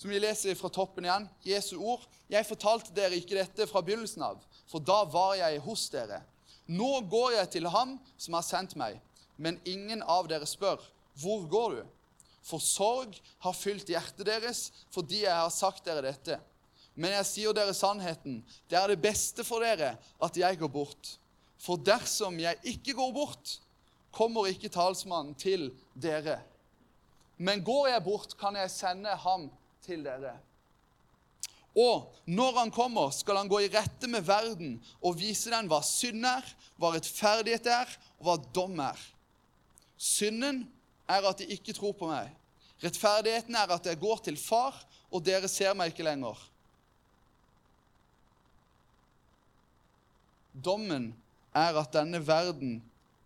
Som 0.00 0.10
vi 0.10 0.18
leser 0.18 0.56
fra 0.56 0.70
toppen 0.72 1.04
igjen, 1.04 1.26
Jesu 1.44 1.74
ord. 1.76 2.06
Jeg 2.32 2.46
fortalte 2.48 2.94
dere 2.96 3.18
ikke 3.20 3.36
dette 3.36 3.66
fra 3.68 3.82
begynnelsen 3.84 4.22
av, 4.24 4.38
for 4.70 4.80
da 4.80 5.02
var 5.04 5.34
jeg 5.36 5.60
hos 5.66 5.88
dere. 5.92 6.22
Nå 6.70 7.00
går 7.10 7.34
jeg 7.34 7.50
til 7.56 7.66
ham 7.72 7.96
som 8.14 8.36
har 8.38 8.46
sendt 8.46 8.76
meg, 8.78 9.00
men 9.40 9.58
ingen 9.66 10.04
av 10.06 10.28
dere 10.30 10.46
spør, 10.46 10.78
hvor 11.18 11.46
går 11.50 11.80
du? 11.80 11.82
For 12.46 12.62
sorg 12.62 13.16
har 13.44 13.56
fylt 13.56 13.90
hjertet 13.90 14.24
deres 14.28 14.68
fordi 14.94 15.24
jeg 15.24 15.34
har 15.34 15.50
sagt 15.52 15.84
dere 15.88 16.04
dette. 16.06 16.38
Men 16.94 17.14
jeg 17.18 17.28
sier 17.28 17.56
dere 17.56 17.74
sannheten, 17.76 18.40
det 18.68 18.78
er 18.78 18.92
det 18.92 19.02
beste 19.02 19.44
for 19.46 19.64
dere 19.64 19.94
at 20.22 20.38
jeg 20.38 20.60
går 20.60 20.70
bort. 20.72 21.16
For 21.60 21.80
dersom 21.80 22.38
jeg 22.40 22.58
ikke 22.72 22.94
går 22.96 23.12
bort, 23.14 23.56
kommer 24.14 24.48
ikke 24.50 24.72
talsmannen 24.72 25.34
til 25.38 25.68
dere. 25.94 26.40
Men 27.40 27.64
går 27.64 27.90
jeg 27.94 28.04
bort, 28.04 28.36
kan 28.38 28.56
jeg 28.56 28.72
sende 28.72 29.14
ham 29.24 29.48
til 29.84 30.04
dere. 30.04 30.36
Og 31.78 32.10
når 32.26 32.56
han 32.58 32.72
kommer, 32.74 33.12
skal 33.14 33.38
han 33.38 33.50
gå 33.50 33.60
i 33.62 33.70
rette 33.70 34.08
med 34.10 34.26
verden 34.26 34.74
og 34.98 35.18
vise 35.20 35.52
den 35.52 35.68
hva 35.70 35.78
synd 35.86 36.26
er, 36.26 36.46
hva 36.80 36.94
rettferdighet 36.96 37.68
er, 37.70 37.92
og 38.18 38.26
hva 38.26 38.36
dom 38.54 38.80
er. 38.82 38.98
Synden 40.00 40.64
er 41.10 41.26
at 41.28 41.42
de 41.42 41.46
ikke 41.54 41.74
tror 41.76 41.94
på 41.96 42.08
meg. 42.10 42.30
Rettferdigheten 42.82 43.54
er 43.54 43.74
at 43.74 43.86
jeg 43.86 44.00
går 44.00 44.22
til 44.24 44.38
far, 44.40 44.78
og 45.10 45.22
dere 45.26 45.48
ser 45.50 45.74
meg 45.76 45.92
ikke 45.92 46.06
lenger. 46.06 46.38
Dommen 50.54 51.12
er 51.54 51.76
at 51.78 51.92
denne 51.94 52.20
verden, 52.26 52.80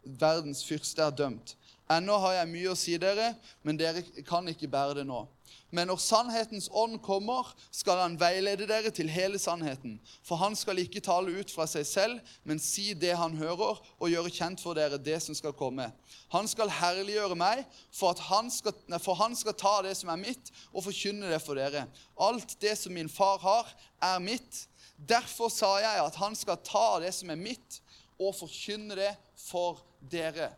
verdens 0.04 0.64
fyrste, 0.66 1.02
er 1.02 1.14
dømt. 1.14 1.54
Ennå 1.90 2.16
har 2.22 2.38
jeg 2.38 2.48
mye 2.48 2.72
å 2.72 2.78
si 2.78 2.96
dere, 3.00 3.34
men 3.62 3.76
dere 3.76 4.00
kan 4.24 4.46
ikke 4.48 4.70
bære 4.72 5.02
det 5.02 5.08
nå. 5.08 5.26
Men 5.74 5.88
når 5.90 5.98
sannhetens 5.98 6.68
ånd 6.70 7.00
kommer, 7.02 7.48
skal 7.74 7.98
han 7.98 8.14
veilede 8.18 8.68
dere 8.70 8.92
til 8.94 9.08
hele 9.10 9.40
sannheten. 9.42 9.96
For 10.22 10.38
han 10.38 10.54
skal 10.56 10.78
ikke 10.78 11.02
tale 11.02 11.34
ut 11.34 11.50
fra 11.50 11.66
seg 11.68 11.86
selv, 11.88 12.32
men 12.46 12.62
si 12.62 12.92
det 12.94 13.16
han 13.18 13.34
hører, 13.40 13.80
og 13.98 14.12
gjøre 14.12 14.32
kjent 14.32 14.62
for 14.62 14.78
dere 14.78 15.00
det 15.02 15.18
som 15.24 15.34
skal 15.34 15.56
komme. 15.58 15.88
Han 16.32 16.48
skal 16.50 16.70
herliggjøre 16.70 17.36
meg, 17.38 17.64
for, 17.90 18.14
han 18.30 18.52
skal, 18.54 18.76
for 19.02 19.18
han 19.18 19.34
skal 19.36 19.58
ta 19.58 19.76
det 19.84 19.96
som 19.98 20.14
er 20.14 20.22
mitt, 20.22 20.54
og 20.70 20.86
forkynne 20.86 21.32
det 21.32 21.42
for 21.42 21.58
dere. 21.58 21.88
Alt 22.22 22.54
det 22.62 22.78
som 22.78 22.94
min 22.94 23.10
far 23.10 23.42
har, 23.42 23.74
er 23.98 24.22
mitt. 24.22 24.64
Derfor 24.94 25.50
sa 25.50 25.74
jeg 25.82 26.04
at 26.06 26.22
han 26.22 26.38
skal 26.38 26.62
ta 26.62 27.00
det 27.02 27.10
som 27.18 27.34
er 27.34 27.40
mitt, 27.40 27.80
og 28.14 28.36
forkynne 28.38 28.94
det 28.94 29.16
for 29.50 29.82
dere. 29.98 30.52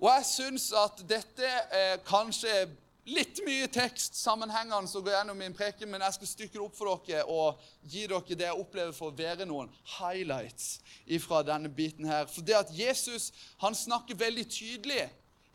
Og 0.00 0.10
jeg 0.10 0.26
syns 0.28 0.72
at 0.76 1.00
dette 1.08 1.52
er 1.72 2.02
kanskje 2.04 2.52
er 2.52 2.74
litt 3.06 3.38
mye 3.46 3.68
tekst 3.70 4.18
sammenhengende 4.18 4.90
som 4.90 5.04
går 5.04 5.14
gjennom 5.14 5.38
min 5.38 5.54
preken, 5.54 5.88
men 5.88 6.02
jeg 6.02 6.16
skal 6.16 6.30
stykke 6.30 6.56
det 6.58 6.64
opp 6.64 6.74
for 6.76 7.04
dere 7.06 7.22
og 7.30 7.60
gi 7.86 8.02
dere 8.10 8.36
det 8.36 8.48
jeg 8.48 8.62
opplever 8.64 8.96
for 8.96 9.12
å 9.12 9.16
være 9.16 9.46
noen 9.46 9.70
highlights 9.96 10.80
fra 11.22 11.44
denne 11.46 11.70
biten 11.70 12.08
her. 12.10 12.26
For 12.26 12.44
det 12.44 12.58
at 12.58 12.74
Jesus 12.74 13.30
han 13.62 13.78
snakker 13.78 14.18
veldig 14.18 14.48
tydelig 14.50 15.06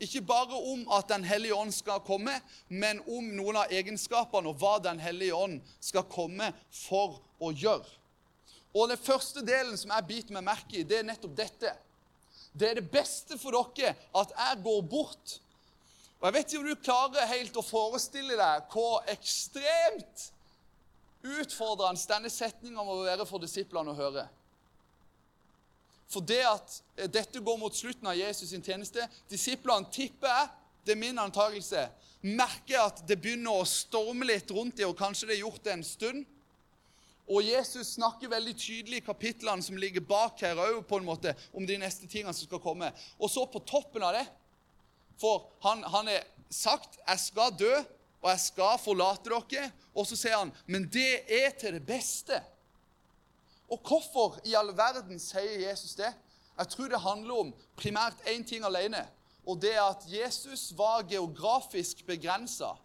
ikke 0.01 0.23
bare 0.25 0.57
om 0.57 0.87
at 0.95 1.09
Den 1.09 1.23
hellige 1.23 1.53
ånd 1.53 1.73
skal 1.73 1.99
komme, 2.01 2.33
men 2.69 3.03
om 3.05 3.27
noen 3.37 3.59
av 3.61 3.69
egenskapene 3.69 4.49
og 4.49 4.57
hva 4.57 4.79
Den 4.81 4.99
hellige 4.99 5.35
ånd 5.37 5.59
skal 5.79 6.07
komme 6.09 6.49
for 6.73 7.19
å 7.37 7.51
gjøre. 7.53 7.85
Og 8.73 8.89
Den 8.89 8.97
første 8.97 9.45
delen 9.45 9.77
som 9.77 9.93
jeg 9.93 10.07
biter 10.07 10.33
meg 10.33 10.47
merke 10.47 10.79
i, 10.79 10.87
det 10.87 11.01
er 11.01 11.05
nettopp 11.05 11.35
dette. 11.37 11.75
Det 12.51 12.69
er 12.69 12.79
det 12.81 12.89
beste 12.91 13.37
for 13.39 13.55
dere 13.55 13.95
at 14.17 14.35
jeg 14.35 14.63
går 14.63 14.81
bort 14.91 15.39
og 16.21 16.27
Jeg 16.27 16.33
vet 16.35 16.51
ikke 16.51 16.59
om 16.61 16.67
du 16.69 16.83
klarer 16.85 17.29
helt 17.31 17.55
å 17.57 17.63
forestille 17.65 18.35
deg 18.37 18.67
hvor 18.69 18.99
ekstremt 19.09 20.27
utfordrende 21.25 22.01
denne 22.11 22.29
setninga 22.29 22.85
må 22.85 22.99
være 23.01 23.25
for 23.25 23.41
disiplene 23.41 23.89
å 23.89 23.97
høre. 23.97 24.27
For 26.11 26.21
det 26.21 26.43
at 26.45 26.77
dette 27.09 27.41
går 27.41 27.57
mot 27.57 27.73
slutten 27.73 28.09
av 28.11 28.19
Jesus' 28.19 28.51
sin 28.51 28.61
tjeneste 28.61 29.07
Disiplene 29.31 29.89
tipper 29.93 30.29
jeg, 30.29 30.49
det 30.85 30.93
er 30.93 31.01
min 31.01 31.21
antakelse, 31.21 31.87
merker 32.21 32.83
at 32.83 33.01
det 33.07 33.17
begynner 33.21 33.57
å 33.57 33.65
storme 33.69 34.27
litt 34.27 34.49
rundt 34.53 34.77
dem, 34.77 34.91
og 34.91 34.97
kanskje 34.97 35.29
det 35.29 35.37
er 35.39 35.43
gjort 35.45 35.63
det 35.65 35.73
en 35.73 35.85
stund. 35.85 36.25
Og 37.31 37.45
Jesus 37.47 37.95
snakker 37.95 38.27
veldig 38.27 38.53
tydelig 38.59 38.99
i 38.99 39.05
kapitlene 39.05 39.63
som 39.63 39.77
ligger 39.79 40.03
bak 40.03 40.41
her, 40.43 40.59
òg, 40.59 40.83
om 41.55 41.65
de 41.67 41.77
neste 41.79 42.09
tingene 42.11 42.35
som 42.35 42.49
skal 42.49 42.59
komme. 42.59 42.91
Og 43.19 43.31
så 43.31 43.45
på 43.47 43.63
toppen 43.63 44.03
av 44.03 44.17
det 44.17 44.27
for 45.21 45.51
han, 45.61 45.83
han 45.83 46.07
er 46.07 46.23
sagt 46.49 46.97
'Jeg 47.07 47.19
skal 47.19 47.53
dø, 47.59 47.73
og 48.21 48.29
jeg 48.29 48.39
skal 48.39 48.79
forlate 48.81 49.29
dere.' 49.29 49.71
Og 49.95 50.07
så 50.07 50.15
sier 50.15 50.37
han 50.37 50.51
'Men 50.65 50.89
det 50.89 51.43
er 51.43 51.49
til 51.59 51.73
det 51.73 51.85
beste'. 51.85 52.41
Og 53.69 53.79
hvorfor 53.87 54.39
i 54.45 54.53
all 54.53 54.77
verden 54.77 55.19
sier 55.19 55.69
Jesus 55.69 55.95
det? 55.95 56.13
Jeg 56.57 56.67
tror 56.67 56.87
det 56.87 56.99
handler 56.99 57.33
om 57.33 57.53
primært 57.75 58.21
én 58.25 58.43
ting 58.43 58.65
alene. 58.65 59.07
Og 59.47 59.61
det 59.61 59.75
er 59.75 59.81
at 59.81 60.03
Jesus 60.07 60.77
var 60.77 61.03
geografisk 61.03 62.05
begrensa 62.05 62.75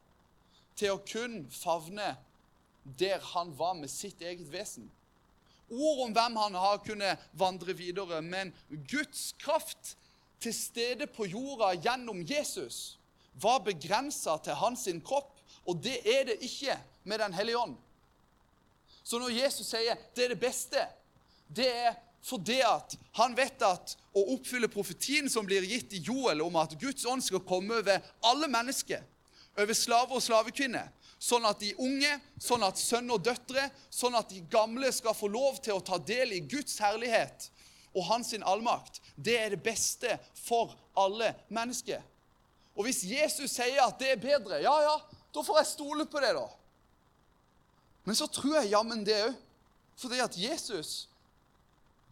til 0.77 0.91
å 0.91 1.03
kun 1.13 1.51
favne 1.51 2.17
der 2.99 3.19
han 3.35 3.53
var 3.59 3.75
med 3.75 3.91
sitt 3.91 4.21
eget 4.23 4.47
vesen. 4.53 4.91
Ord 5.71 6.05
om 6.07 6.13
hvem 6.15 6.37
han 6.39 6.55
har, 6.55 6.83
kunne 6.85 7.17
vandre 7.33 7.75
videre, 7.75 8.23
men 8.23 8.53
Guds 8.91 9.33
kraft 9.43 9.97
til 10.41 10.55
stede 10.55 11.09
på 11.11 11.27
jorda 11.27 11.73
gjennom 11.75 12.23
Jesus, 12.23 12.99
var 13.35 13.65
begrensa 13.67 14.37
til 14.45 14.55
hans 14.55 14.87
kropp. 15.05 15.33
Og 15.67 15.83
det 15.83 15.99
er 16.07 16.25
det 16.29 16.39
ikke 16.47 16.79
med 17.05 17.19
Den 17.19 17.35
hellige 17.35 17.59
ånd. 17.59 17.77
Så 19.03 19.19
når 19.19 19.29
Jesus 19.31 19.67
sier 19.67 19.95
'det 20.15 20.25
er 20.25 20.29
det 20.29 20.45
beste', 20.45 20.87
det 21.57 21.77
er 21.77 21.95
fordi 22.23 22.61
at 22.61 22.97
han 23.13 23.37
vet 23.37 23.63
at 23.63 23.97
å 24.15 24.25
oppfylle 24.35 24.69
profetien 24.69 25.31
som 25.31 25.47
blir 25.47 25.63
gitt 25.63 25.93
i 25.93 26.03
Joel 26.03 26.43
om 26.43 26.57
at 26.57 26.75
Guds 26.81 27.05
ånd 27.07 27.23
skal 27.23 27.45
komme 27.47 27.75
over 27.75 28.01
alle 28.23 28.49
mennesker, 28.49 29.03
over 29.59 29.73
slaver 29.73 30.19
og 30.19 30.23
slavekvinner, 30.23 30.89
sånn 31.27 31.47
at 31.49 31.61
de 31.63 31.73
unge, 31.83 32.13
sånn 32.39 32.65
at 32.67 32.79
sønner 32.79 33.19
og 33.19 33.25
døtre, 33.27 33.67
sånn 33.91 34.15
at 34.19 34.31
de 34.31 34.43
gamle 34.53 34.91
skal 34.95 35.17
få 35.17 35.31
lov 35.33 35.59
til 35.65 35.79
å 35.79 35.85
ta 35.85 35.99
del 35.99 36.37
i 36.37 36.43
Guds 36.47 36.79
herlighet 36.83 37.49
og 37.97 38.05
hans 38.11 38.35
allmakt, 38.37 39.01
det 39.17 39.39
er 39.41 39.55
det 39.55 39.63
beste 39.65 40.19
for 40.37 40.77
alle 40.99 41.33
mennesker. 41.49 42.03
Og 42.77 42.85
hvis 42.85 43.03
Jesus 43.09 43.57
sier 43.57 43.81
at 43.87 43.97
det 43.99 44.13
er 44.13 44.21
bedre, 44.21 44.61
ja, 44.61 44.75
ja, 44.85 44.97
da 45.33 45.43
får 45.45 45.63
jeg 45.63 45.73
stole 45.73 46.05
på 46.09 46.21
det, 46.21 46.35
da. 46.37 46.45
Men 48.05 48.19
så 48.19 48.29
tror 48.31 48.61
jeg 48.61 48.75
jammen 48.75 49.05
det 49.07 49.19
òg. 49.25 49.43
Fordi 49.97 50.19
at 50.21 50.35
Jesus 50.37 51.07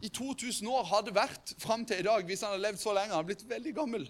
i 0.01 0.09
2000 0.09 0.65
år 0.73 0.87
hadde 0.89 1.13
vært 1.13 1.53
fram 1.61 1.83
til 1.85 2.01
i 2.01 2.05
dag, 2.07 2.25
hvis 2.25 2.41
han 2.41 2.55
hadde 2.55 2.63
levd 2.63 2.81
så 2.81 2.95
lenge, 2.97 3.13
han 3.13 3.19
hadde 3.19 3.29
blitt 3.29 3.45
veldig 3.45 3.73
gammel, 3.77 4.07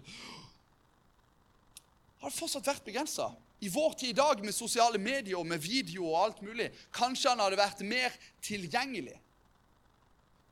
hadde 2.23 2.37
fortsatt 2.37 2.69
vært 2.71 2.87
begrensa. 2.87 3.27
I 3.65 3.69
vår 3.69 3.93
tid 3.97 4.09
i 4.09 4.17
dag 4.17 4.43
med 4.45 4.53
sosiale 4.53 4.99
medier 5.01 5.39
og 5.39 5.47
med 5.49 5.63
video 5.63 6.05
og 6.11 6.19
alt 6.21 6.41
mulig, 6.45 6.69
kanskje 6.93 7.31
han 7.31 7.41
hadde 7.41 7.57
vært 7.57 7.81
mer 7.87 8.13
tilgjengelig. 8.45 9.15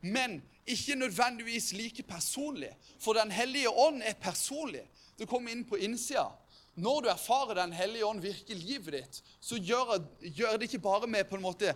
Men 0.02 0.40
ikke 0.66 0.96
nødvendigvis 0.98 1.72
like 1.72 2.02
personlig. 2.02 2.72
For 2.98 3.14
Den 3.14 3.30
hellige 3.30 3.70
ånd 3.70 4.02
er 4.02 4.16
personlig. 4.18 4.82
Det 5.18 5.28
kommer 5.28 5.52
inn 5.52 5.62
på 5.64 5.78
innsida. 5.78 6.26
Når 6.74 7.02
du 7.02 7.08
erfarer 7.08 7.54
Den 7.54 7.72
hellige 7.72 8.06
ånd 8.06 8.22
virke 8.22 8.52
i 8.52 8.58
livet 8.58 8.94
ditt, 8.96 9.18
så 9.40 9.56
gjør, 9.56 9.98
gjør 10.20 10.56
det 10.58 10.68
ikke 10.68 10.82
bare 10.82 11.08
med 11.10 11.28
på 11.28 11.38
en 11.38 11.44
måte 11.44 11.74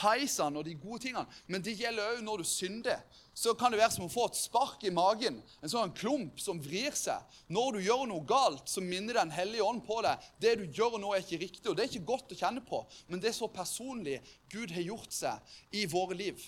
heisene 0.00 0.60
og 0.60 0.64
de 0.64 0.76
gode 0.80 1.02
tingene, 1.04 1.26
men 1.46 1.64
det 1.64 1.76
gjelder 1.76 2.14
òg 2.14 2.22
når 2.24 2.42
du 2.42 2.48
synder. 2.48 3.02
Så 3.36 3.52
kan 3.54 3.70
det 3.70 3.78
være 3.78 3.92
som 3.94 4.06
å 4.06 4.10
få 4.10 4.24
et 4.26 4.38
spark 4.40 4.82
i 4.88 4.90
magen, 4.94 5.36
en 5.62 5.70
sånn 5.70 5.92
klump 5.94 6.40
som 6.42 6.58
vrir 6.62 6.96
seg. 6.96 7.22
Når 7.54 7.76
du 7.76 7.84
gjør 7.84 8.06
noe 8.10 8.26
galt, 8.26 8.64
så 8.66 8.82
minner 8.82 9.20
Den 9.20 9.30
hellige 9.30 9.62
ånd 9.62 9.84
på 9.86 10.00
deg. 10.02 10.24
Det 10.40 10.56
du 10.58 10.64
gjør 10.66 10.98
nå, 10.98 11.12
er 11.14 11.22
ikke 11.22 11.44
riktig. 11.44 11.68
og 11.68 11.76
Det 11.76 11.84
er 11.84 11.92
ikke 11.92 12.08
godt 12.08 12.34
å 12.34 12.40
kjenne 12.40 12.64
på, 12.64 12.82
men 13.06 13.20
det 13.20 13.30
er 13.30 13.38
så 13.38 13.50
personlig 13.52 14.18
Gud 14.50 14.72
har 14.74 14.88
gjort 14.88 15.14
seg 15.14 15.54
i 15.70 15.86
våre 15.86 16.18
liv. 16.18 16.40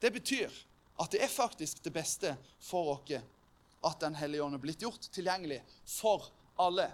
Det 0.00 0.12
betyr 0.12 0.52
at 1.00 1.12
det 1.12 1.22
er 1.24 1.32
faktisk 1.32 1.82
det 1.84 1.94
beste 1.94 2.36
for 2.60 2.96
oss 2.96 3.16
at 3.86 4.00
Den 4.00 4.16
hellige 4.18 4.42
ånd 4.42 4.56
er 4.56 4.62
blitt 4.62 4.82
gjort 4.82 5.08
tilgjengelig 5.14 5.60
for 5.86 6.26
alle. 6.58 6.90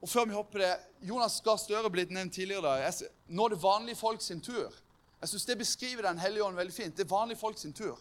Og 0.00 0.08
før 0.08 0.24
vi 0.24 0.36
hopper 0.36 0.62
det, 0.62 0.74
Jonas 1.08 1.40
Gahr 1.42 1.58
Støre 1.58 1.90
blitt 1.90 2.12
nevnt 2.14 2.34
tidligere. 2.34 2.62
da. 2.62 3.08
Nå 3.28 3.44
er 3.44 3.54
det 3.54 3.62
vanlige 3.62 3.96
folk 3.96 4.22
sin 4.22 4.40
tur. 4.40 4.72
Jeg 5.20 5.28
synes 5.28 5.44
Det 5.44 5.58
beskriver 5.58 6.02
Den 6.02 6.18
hellige 6.18 6.44
ånd 6.44 6.56
veldig 6.56 6.74
fint. 6.74 6.96
Det 6.96 7.04
er 7.04 7.16
vanlige 7.16 7.38
folk 7.38 7.58
sin 7.58 7.72
tur. 7.72 7.98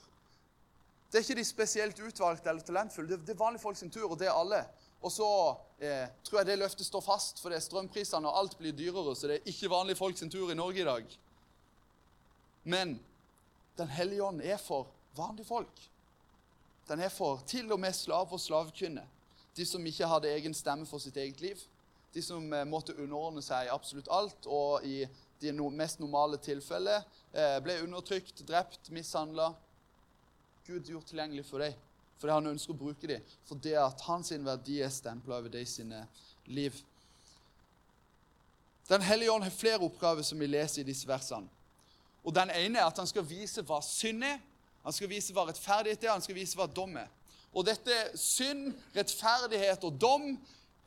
Det 1.11 1.17
er 1.17 1.23
ikke 1.23 1.39
de 1.39 1.45
spesielt 1.45 1.99
utvalgte 1.99 2.49
eller 2.49 2.61
talentfulle. 2.61 3.17
Det 3.17 3.29
er 3.29 3.39
vanlige 3.39 3.61
folk 3.61 3.77
sin 3.77 3.91
tur, 3.91 4.11
og 4.11 4.19
det 4.19 4.27
er 4.27 4.31
alle. 4.31 4.65
Og 5.01 5.11
så 5.11 5.55
eh, 5.79 6.07
tror 6.23 6.39
jeg 6.39 6.45
det 6.45 6.57
løftet 6.59 6.85
står 6.85 7.01
fast, 7.01 7.41
for 7.41 7.49
det 7.49 7.55
er 7.55 7.65
strømprisene 7.65 8.27
og 8.27 8.39
alt 8.39 8.57
blir 8.57 8.71
dyrere, 8.71 9.15
så 9.15 9.27
det 9.27 9.35
er 9.35 9.49
ikke 9.49 9.69
vanlige 9.69 9.95
folk 9.95 10.17
sin 10.17 10.29
tur 10.29 10.51
i 10.51 10.55
Norge 10.55 10.81
i 10.81 10.83
dag. 10.83 11.19
Men 12.63 12.99
Den 13.77 13.87
hellige 13.87 14.23
ånd 14.23 14.41
er 14.41 14.57
for 14.57 14.87
vanlige 15.15 15.45
folk. 15.45 15.81
Den 16.89 16.99
er 16.99 17.09
for 17.09 17.43
til 17.45 17.71
og 17.71 17.79
med 17.79 17.93
slav 17.93 18.33
og 18.33 18.39
slavekvinner. 18.39 19.05
De 19.57 19.65
som 19.65 19.85
ikke 19.85 20.07
hadde 20.07 20.31
egen 20.33 20.53
stemme 20.53 20.85
for 20.85 20.97
sitt 20.97 21.17
eget 21.17 21.41
liv 21.41 21.61
de 22.13 22.23
som 22.23 22.53
eh, 22.53 22.65
måtte 22.65 22.95
underordne 22.97 23.43
seg 23.45 23.71
absolutt 23.73 24.09
alt, 24.13 24.47
og 24.47 24.85
i 24.85 25.03
de 25.41 25.53
mest 25.53 25.99
normale 26.01 26.39
tilfeller 26.41 27.03
eh, 27.33 27.57
ble 27.63 27.79
undertrykt, 27.83 28.41
drept, 28.47 28.89
mishandla. 28.93 29.51
Gud 30.67 30.89
gjort 30.89 31.07
tilgjengelig 31.11 31.45
for 31.47 31.63
dem, 31.63 31.75
fordi 32.17 32.33
han 32.33 32.51
ønsker 32.53 32.73
å 32.73 32.79
bruke 32.79 33.09
dem. 33.09 33.33
For 33.47 33.59
det 33.61 33.77
at 33.79 34.03
hans 34.07 34.31
verdi 34.31 34.81
er 34.83 34.93
stempla 34.93 35.39
over 35.39 35.53
de 35.53 35.63
sine 35.65 36.05
liv. 36.49 36.75
Den 38.87 39.03
hellige 39.03 39.31
ånd 39.31 39.43
har 39.43 39.51
flere 39.51 39.83
oppgaver 39.83 40.23
som 40.23 40.39
vi 40.39 40.47
leser 40.47 40.81
i 40.81 40.87
disse 40.87 41.07
versene. 41.07 41.47
Og 42.23 42.33
Den 42.35 42.49
ene 42.51 42.79
er 42.79 42.89
at 42.89 42.97
han 42.99 43.07
skal 43.07 43.23
vise 43.23 43.63
hva 43.63 43.79
synd 43.83 44.25
er, 44.27 44.39
han 44.83 44.95
skal 44.95 45.09
vise 45.11 45.33
hva 45.35 45.45
rettferdighet 45.47 46.03
er, 46.03 46.13
han 46.15 46.23
skal 46.23 46.35
vise 46.35 46.57
hva 46.59 46.67
dom 46.67 46.95
er. 46.99 47.07
Og 47.55 47.65
dette 47.67 47.95
synd, 48.19 48.73
rettferdighet 48.95 49.83
og 49.87 49.95
dom 49.99 50.33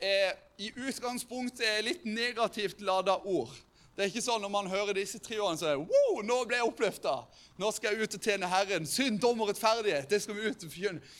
er 0.01 0.35
i 0.61 0.71
utgangspunktet 0.75 1.65
er 1.65 1.85
litt 1.85 2.05
negativt 2.05 2.81
lada 2.85 3.17
ord. 3.23 3.53
Det 3.95 4.05
er 4.05 4.11
ikke 4.11 4.23
sånn 4.23 4.41
når 4.41 4.51
man 4.53 4.69
hører 4.71 4.95
disse 4.97 5.19
tre 5.21 5.39
årene, 5.41 5.59
så 5.59 5.71
er 5.73 5.81
wow, 5.81 6.21
nå 6.25 6.37
ble 6.47 6.61
jeg 6.61 6.69
oppløfta. 6.69 7.15
Nå 7.59 7.71
skal 7.75 7.93
jeg 7.93 8.07
ut 8.07 8.15
og 8.17 8.23
tjene 8.25 8.49
Herren. 8.49 8.87
Synd, 8.87 9.19
dom 9.21 9.43
og 9.43 9.51
rettferdighet. 9.51 10.07
Det 10.09 10.21
skal 10.23 10.37
vi 10.37 10.47
ut 10.47 10.65
og 10.65 10.71
forkynne. 10.71 11.13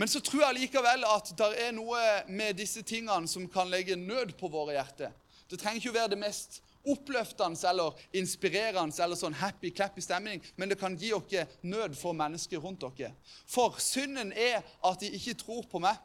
Men 0.00 0.08
så 0.08 0.22
tror 0.24 0.46
jeg 0.46 0.58
likevel 0.62 1.04
at 1.04 1.32
det 1.36 1.48
er 1.60 1.72
noe 1.76 2.00
med 2.30 2.56
disse 2.56 2.80
tingene 2.86 3.28
som 3.28 3.48
kan 3.52 3.68
legge 3.68 3.98
nød 3.98 4.36
på 4.40 4.48
våre 4.48 4.78
hjerter. 4.78 5.12
Det 5.50 5.58
trenger 5.60 5.82
ikke 5.82 5.92
å 5.92 5.98
være 5.98 6.12
det 6.14 6.20
mest 6.22 6.60
oppløftende 6.88 7.68
eller 7.68 7.98
inspirerende 8.16 9.02
eller 9.04 9.18
sånn 9.18 9.36
happy, 9.36 9.72
clappy 9.76 10.00
stemning, 10.00 10.40
men 10.56 10.70
det 10.70 10.78
kan 10.80 10.96
gi 10.96 11.10
oss 11.12 11.34
nød 11.60 11.98
for 11.98 12.16
mennesker 12.16 12.62
rundt 12.62 12.86
dere. 12.96 13.12
For 13.44 13.76
synden 13.82 14.32
er 14.32 14.62
at 14.62 15.02
de 15.02 15.10
ikke 15.18 15.36
tror 15.42 15.66
på 15.68 15.82
meg. 15.82 15.98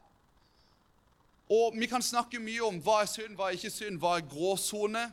Og 1.52 1.76
vi 1.78 1.88
kan 1.88 2.02
snakke 2.02 2.42
mye 2.42 2.64
om 2.66 2.80
hva 2.82 3.04
er 3.04 3.10
synd, 3.10 3.36
hva 3.38 3.50
er 3.50 3.60
ikke 3.60 3.74
synd, 3.74 4.00
hva 4.02 4.16
er 4.18 4.30
gråsone. 4.30 5.04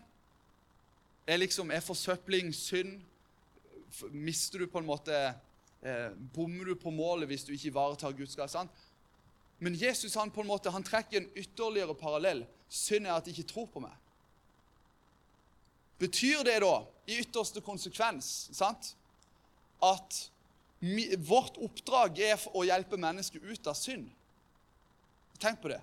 Er 1.28 1.40
liksom, 1.42 1.70
er 1.70 1.84
forsøpling 1.84 2.54
synd? 2.56 3.00
Mister 4.10 4.62
du 4.62 4.70
på 4.72 4.80
en 4.80 4.88
måte 4.88 5.12
eh, 5.12 6.14
Bommer 6.32 6.72
du 6.72 6.78
på 6.80 6.90
målet 6.90 7.28
hvis 7.28 7.44
du 7.44 7.52
ikke 7.52 7.68
ivaretar 7.68 8.16
Guds 8.16 8.36
gass? 8.38 8.56
Men 9.60 9.76
Jesus 9.76 10.16
han 10.16 10.32
på 10.32 10.40
en 10.40 10.48
måte, 10.48 10.72
han 10.72 10.82
trekker 10.82 11.20
en 11.20 11.28
ytterligere 11.36 11.94
parallell. 11.94 12.46
Synd 12.72 13.06
er 13.06 13.18
at 13.18 13.28
de 13.28 13.36
ikke 13.36 13.50
tror 13.52 13.68
på 13.70 13.84
meg. 13.84 13.92
Betyr 16.00 16.42
det 16.48 16.56
da, 16.64 16.80
i 17.06 17.20
ytterste 17.22 17.60
konsekvens, 17.62 18.48
sant, 18.56 18.94
at 19.84 20.16
mi, 20.82 21.04
vårt 21.28 21.60
oppdrag 21.62 22.18
er 22.24 22.42
å 22.56 22.64
hjelpe 22.66 22.98
mennesker 22.98 23.44
ut 23.44 23.68
av 23.70 23.76
synd? 23.78 24.08
Tenk 25.38 25.60
på 25.62 25.70
det. 25.70 25.78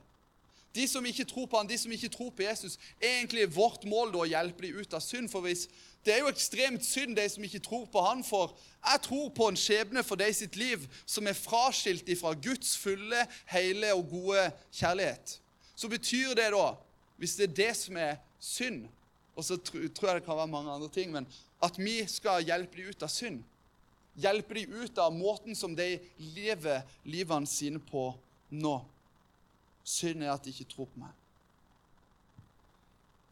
De 0.76 0.88
som 0.88 1.06
ikke 1.06 1.26
tror 1.26 1.48
på 1.50 1.58
han, 1.58 1.70
de 1.70 1.78
som 1.78 1.92
ikke 1.92 2.12
tror 2.14 2.30
på 2.30 2.44
Jesus, 2.46 2.78
er 3.02 3.18
egentlig 3.18 3.48
vårt 3.56 3.86
mål 3.90 4.12
da 4.14 4.22
å 4.22 4.30
hjelpe 4.30 4.68
dem 4.68 4.78
ut 4.78 4.94
av 4.94 5.02
synd. 5.02 5.30
For 5.32 5.46
hvis, 5.46 5.68
Det 6.06 6.14
er 6.14 6.22
jo 6.24 6.30
ekstremt 6.32 6.86
synd, 6.86 7.18
de 7.18 7.26
som 7.30 7.44
ikke 7.44 7.60
tror 7.60 7.86
på 7.92 8.02
han, 8.02 8.22
for 8.24 8.54
jeg 8.86 9.02
tror 9.04 9.26
på 9.36 9.50
en 9.50 9.58
skjebne 9.60 10.04
for 10.08 10.16
de 10.16 10.30
sitt 10.34 10.56
liv 10.56 10.86
som 11.06 11.28
er 11.28 11.36
fraskilt 11.36 12.08
ifra 12.08 12.32
Guds 12.40 12.78
fulle, 12.80 13.26
hele 13.52 13.92
og 13.94 14.06
gode 14.10 14.46
kjærlighet. 14.72 15.42
Så 15.76 15.90
betyr 15.92 16.38
det 16.40 16.54
da, 16.56 16.70
hvis 17.20 17.36
det 17.36 17.50
er 17.50 17.58
det 17.58 17.74
som 17.76 17.98
er 18.00 18.16
synd, 18.40 18.88
og 19.36 19.44
så 19.44 19.58
tror 19.58 20.08
jeg 20.08 20.22
det 20.22 20.26
kan 20.26 20.40
være 20.40 20.48
mange 20.48 20.72
andre 20.72 20.90
ting, 20.90 21.12
men 21.12 21.28
at 21.64 21.76
vi 21.80 22.08
skal 22.08 22.46
hjelpe 22.48 22.80
dem 22.80 22.94
ut 22.94 23.04
av 23.04 23.12
synd. 23.12 23.44
Hjelpe 24.20 24.56
dem 24.56 24.80
ut 24.80 24.98
av 25.00 25.12
måten 25.16 25.56
som 25.56 25.76
de 25.76 25.98
lever 26.36 26.82
livene 27.04 27.48
sine 27.48 27.80
på 27.80 28.10
nå. 28.52 28.78
Synd 29.84 30.24
er 30.24 30.34
at 30.34 30.46
de 30.46 30.54
ikke 30.54 30.70
tror 30.74 30.90
på 30.92 31.02
meg. 31.02 31.16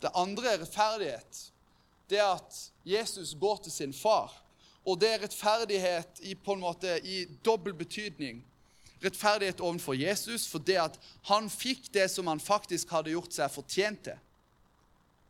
Det 0.02 0.12
andre 0.16 0.54
er 0.54 0.60
rettferdighet. 0.62 1.40
Det 2.10 2.20
er 2.20 2.36
at 2.38 2.60
Jesus 2.86 3.36
går 3.40 3.64
til 3.64 3.72
sin 3.72 3.94
far. 3.94 4.34
Og 4.86 5.00
det 5.02 5.10
er 5.14 5.24
rettferdighet 5.26 6.22
i, 6.22 6.36
på 6.36 6.54
en 6.56 6.64
måte, 6.64 7.00
i 7.04 7.26
dobbel 7.46 7.74
betydning. 7.76 8.44
Rettferdighet 9.04 9.60
overfor 9.62 9.98
Jesus 9.98 10.48
for 10.48 10.64
det 10.64 10.78
at 10.82 10.96
han 11.28 11.50
fikk 11.52 11.92
det 11.94 12.08
som 12.12 12.30
han 12.32 12.40
faktisk 12.42 12.94
hadde 12.96 13.12
gjort 13.14 13.36
seg 13.36 13.52
fortjent 13.54 14.08
til. 14.08 14.22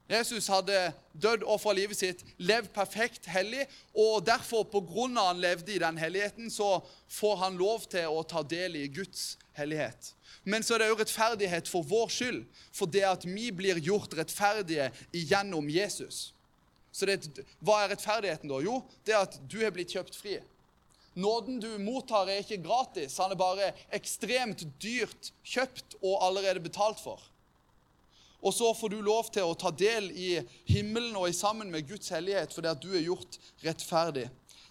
Jesus 0.08 0.47
hadde 0.47 0.93
dødd 1.19 1.43
og 1.43 1.60
fra 1.60 1.73
livet 1.75 1.99
sitt, 1.99 2.21
levd 2.39 2.69
perfekt 2.75 3.25
hellig, 3.27 3.65
og 3.91 4.21
derfor, 4.23 4.63
på 4.63 4.80
grunn 4.88 5.17
av 5.19 5.34
han 5.34 5.41
levde 5.43 5.73
i 5.75 5.82
den 5.84 5.99
helligheten, 5.99 6.47
så 6.51 6.77
får 7.12 7.36
han 7.43 7.60
lov 7.60 7.89
til 7.91 8.08
å 8.08 8.23
ta 8.23 8.43
del 8.47 8.77
i 8.80 8.86
Guds 8.88 9.34
hellighet. 9.58 10.13
Men 10.47 10.63
så 10.63 10.77
er 10.77 10.86
det 10.86 10.91
òg 10.93 11.01
rettferdighet 11.01 11.67
for 11.67 11.83
vår 11.83 12.12
skyld, 12.13 12.43
for 12.71 12.88
det 12.88 13.03
at 13.03 13.25
vi 13.27 13.49
blir 13.51 13.81
gjort 13.83 14.13
rettferdige 14.15 14.86
igjennom 15.12 15.67
Jesus. 15.67 16.29
Så 16.95 17.05
det, 17.10 17.43
Hva 17.60 17.81
er 17.83 17.91
rettferdigheten, 17.91 18.47
da? 18.47 18.62
Jo, 18.63 18.79
det 19.03 19.15
er 19.15 19.25
at 19.27 19.36
du 19.51 19.60
er 19.60 19.73
blitt 19.75 19.91
kjøpt 19.91 20.15
fri. 20.15 20.38
Nåden 21.19 21.60
du 21.60 21.69
mottar, 21.81 22.29
er 22.29 22.45
ikke 22.45 22.62
gratis. 22.63 23.17
Han 23.19 23.33
er 23.33 23.39
bare 23.39 23.73
ekstremt 23.93 24.63
dyrt 24.79 25.33
kjøpt 25.43 25.97
og 25.99 26.21
allerede 26.23 26.63
betalt 26.63 27.01
for. 27.03 27.19
Og 28.39 28.53
så 28.53 28.69
får 28.77 28.93
du 28.93 28.99
lov 29.01 29.31
til 29.33 29.49
å 29.49 29.57
ta 29.57 29.73
del 29.73 30.12
i 30.13 30.38
himmelen 30.69 31.17
og 31.17 31.27
i 31.27 31.36
sammen 31.36 31.73
med 31.73 31.89
Guds 31.89 32.13
hellighet 32.13 32.53
fordi 32.53 32.69
at 32.69 32.83
du 32.83 32.91
er 32.93 33.03
gjort 33.03 33.39
rettferdig. 33.65 34.27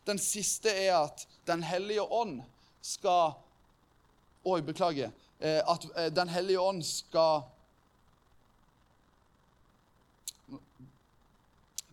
Den 0.06 0.22
siste 0.22 0.70
er 0.70 1.02
at 1.02 1.26
Den 1.46 1.62
hellige 1.62 2.02
ånd 2.02 2.40
skal 2.82 3.36
Oi, 4.46 4.60
beklager. 4.62 5.10
Eh, 5.40 5.60
at 5.68 5.86
eh, 5.96 6.12
Den 6.12 6.28
hellige 6.28 6.60
ånd 6.60 6.82
skal 6.82 7.42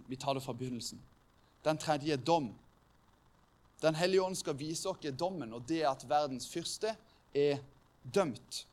Vi 0.07 0.15
tar 0.15 0.33
det 0.33 0.43
fra 0.43 0.53
begynnelsen. 0.53 1.01
Den 1.63 1.77
tredje 1.77 2.17
dom. 2.17 2.53
Den 3.81 3.95
hellige 3.95 4.21
ånd 4.21 4.35
skal 4.35 4.59
vise 4.59 4.89
oss 4.89 5.11
dommen, 5.19 5.53
og 5.53 5.63
det 5.67 5.81
at 5.83 6.05
verdens 6.09 6.47
fyrste 6.47 6.95
er 7.33 7.57
dømt. 8.13 8.67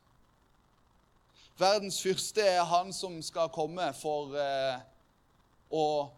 Verdens 1.57 2.01
fyrste 2.01 2.41
er 2.41 2.63
han 2.63 2.93
som 2.93 3.21
skal 3.21 3.49
komme 3.49 3.89
for 3.93 4.35
eh, 4.37 4.79
å 5.71 6.11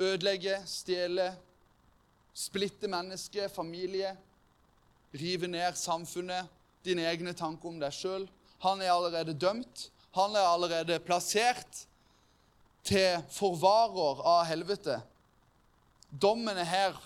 ødelegge, 0.00 0.60
stjele, 0.66 1.30
splitte 2.34 2.88
mennesker, 2.90 3.48
familie, 3.48 4.16
rive 5.14 5.46
ned 5.46 5.78
samfunnet, 5.78 6.50
dine 6.84 7.06
egne 7.10 7.34
tanker 7.36 7.70
om 7.70 7.80
deg 7.80 7.94
sjøl. 7.94 8.28
Han 8.64 8.82
er 8.82 8.92
allerede 8.92 9.34
dømt. 9.36 9.88
Han 10.14 10.36
er 10.36 10.46
allerede 10.46 11.00
plassert 11.02 11.84
til 12.86 13.20
forvarer 13.32 14.20
av 14.28 14.44
helvete. 14.46 15.00
Dommen 16.10 16.56
er 16.60 16.68
her 16.68 16.98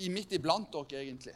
i 0.00 0.08
midt 0.10 0.32
iblant 0.32 0.70
dere, 0.72 1.02
egentlig. 1.02 1.34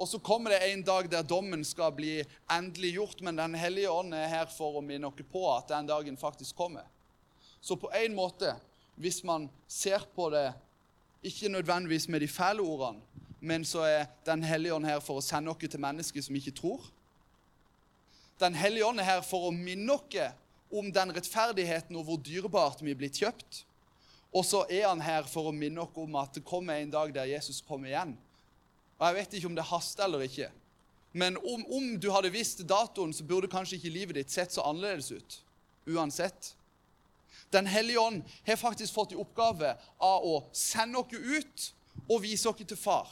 Og 0.00 0.08
så 0.08 0.18
kommer 0.18 0.50
det 0.50 0.72
en 0.72 0.82
dag 0.82 1.06
der 1.10 1.22
dommen 1.22 1.62
skal 1.64 1.92
bli 1.94 2.16
endelig 2.50 2.96
gjort, 2.96 3.20
men 3.22 3.36
Den 3.36 3.54
hellige 3.54 3.90
ånd 3.90 4.14
er 4.14 4.26
her 4.26 4.50
for 4.50 4.80
å 4.80 4.82
minne 4.82 5.12
dere 5.12 5.28
på 5.30 5.44
at 5.52 5.70
den 5.70 5.86
dagen 5.86 6.18
faktisk 6.18 6.56
kommer. 6.58 6.88
Så 7.60 7.76
på 7.78 7.92
en 7.94 8.14
måte, 8.14 8.56
hvis 8.98 9.22
man 9.22 9.46
ser 9.68 10.02
på 10.16 10.26
det 10.34 10.48
ikke 11.22 11.52
nødvendigvis 11.52 12.08
med 12.08 12.20
de 12.20 12.28
fæle 12.28 12.64
ordene, 12.66 12.98
men 13.42 13.64
så 13.66 13.82
er 13.82 14.06
Den 14.26 14.42
hellige 14.46 14.74
ånd 14.74 14.86
her 14.86 15.00
for 15.02 15.18
å 15.18 15.24
sende 15.24 15.50
oss 15.50 15.58
til 15.58 15.82
mennesker 15.82 16.22
som 16.22 16.36
ikke 16.38 16.54
tror. 16.54 16.84
Den 18.38 18.54
hellige 18.54 18.86
ånd 18.86 19.02
er 19.02 19.08
her 19.08 19.22
for 19.26 19.48
å 19.48 19.54
minne 19.54 19.96
oss 19.96 20.14
om 20.72 20.88
den 20.94 21.12
rettferdigheten 21.12 21.96
og 21.98 22.06
hvor 22.06 22.20
dyrebart 22.22 22.80
vi 22.82 22.94
er 22.94 22.98
blitt 22.98 23.18
kjøpt. 23.18 23.64
Og 24.32 24.46
så 24.46 24.62
er 24.70 24.86
han 24.86 25.02
her 25.04 25.26
for 25.28 25.50
å 25.50 25.54
minne 25.54 25.82
oss 25.82 25.98
om 26.00 26.14
at 26.22 26.38
det 26.38 26.44
kommer 26.46 26.78
en 26.78 26.92
dag 26.94 27.12
der 27.14 27.32
Jesus 27.34 27.60
kommer 27.66 27.90
igjen. 27.90 28.14
Og 28.98 29.06
Jeg 29.06 29.18
vet 29.18 29.34
ikke 29.34 29.50
om 29.50 29.58
det 29.58 29.68
haster 29.68 30.06
eller 30.06 30.24
ikke. 30.24 30.48
Men 31.12 31.36
om, 31.36 31.66
om 31.66 31.88
du 32.00 32.08
hadde 32.14 32.30
visst 32.32 32.62
datoen, 32.64 33.12
så 33.12 33.26
burde 33.26 33.50
kanskje 33.50 33.76
ikke 33.76 33.92
livet 33.92 34.20
ditt 34.22 34.32
sett 34.32 34.54
så 34.54 34.64
annerledes 34.64 35.10
ut. 35.12 35.40
Uansett. 35.90 36.54
Den 37.52 37.66
hellige 37.66 38.00
ånd 38.00 38.22
har 38.46 38.56
faktisk 38.56 38.94
fått 38.94 39.12
i 39.12 39.18
oppgave 39.18 39.74
av 39.98 40.24
å 40.24 40.38
sende 40.56 41.02
oss 41.02 41.12
ut 41.12 41.66
og 42.08 42.22
vise 42.22 42.48
oss 42.48 42.62
til 42.62 42.78
far. 42.78 43.10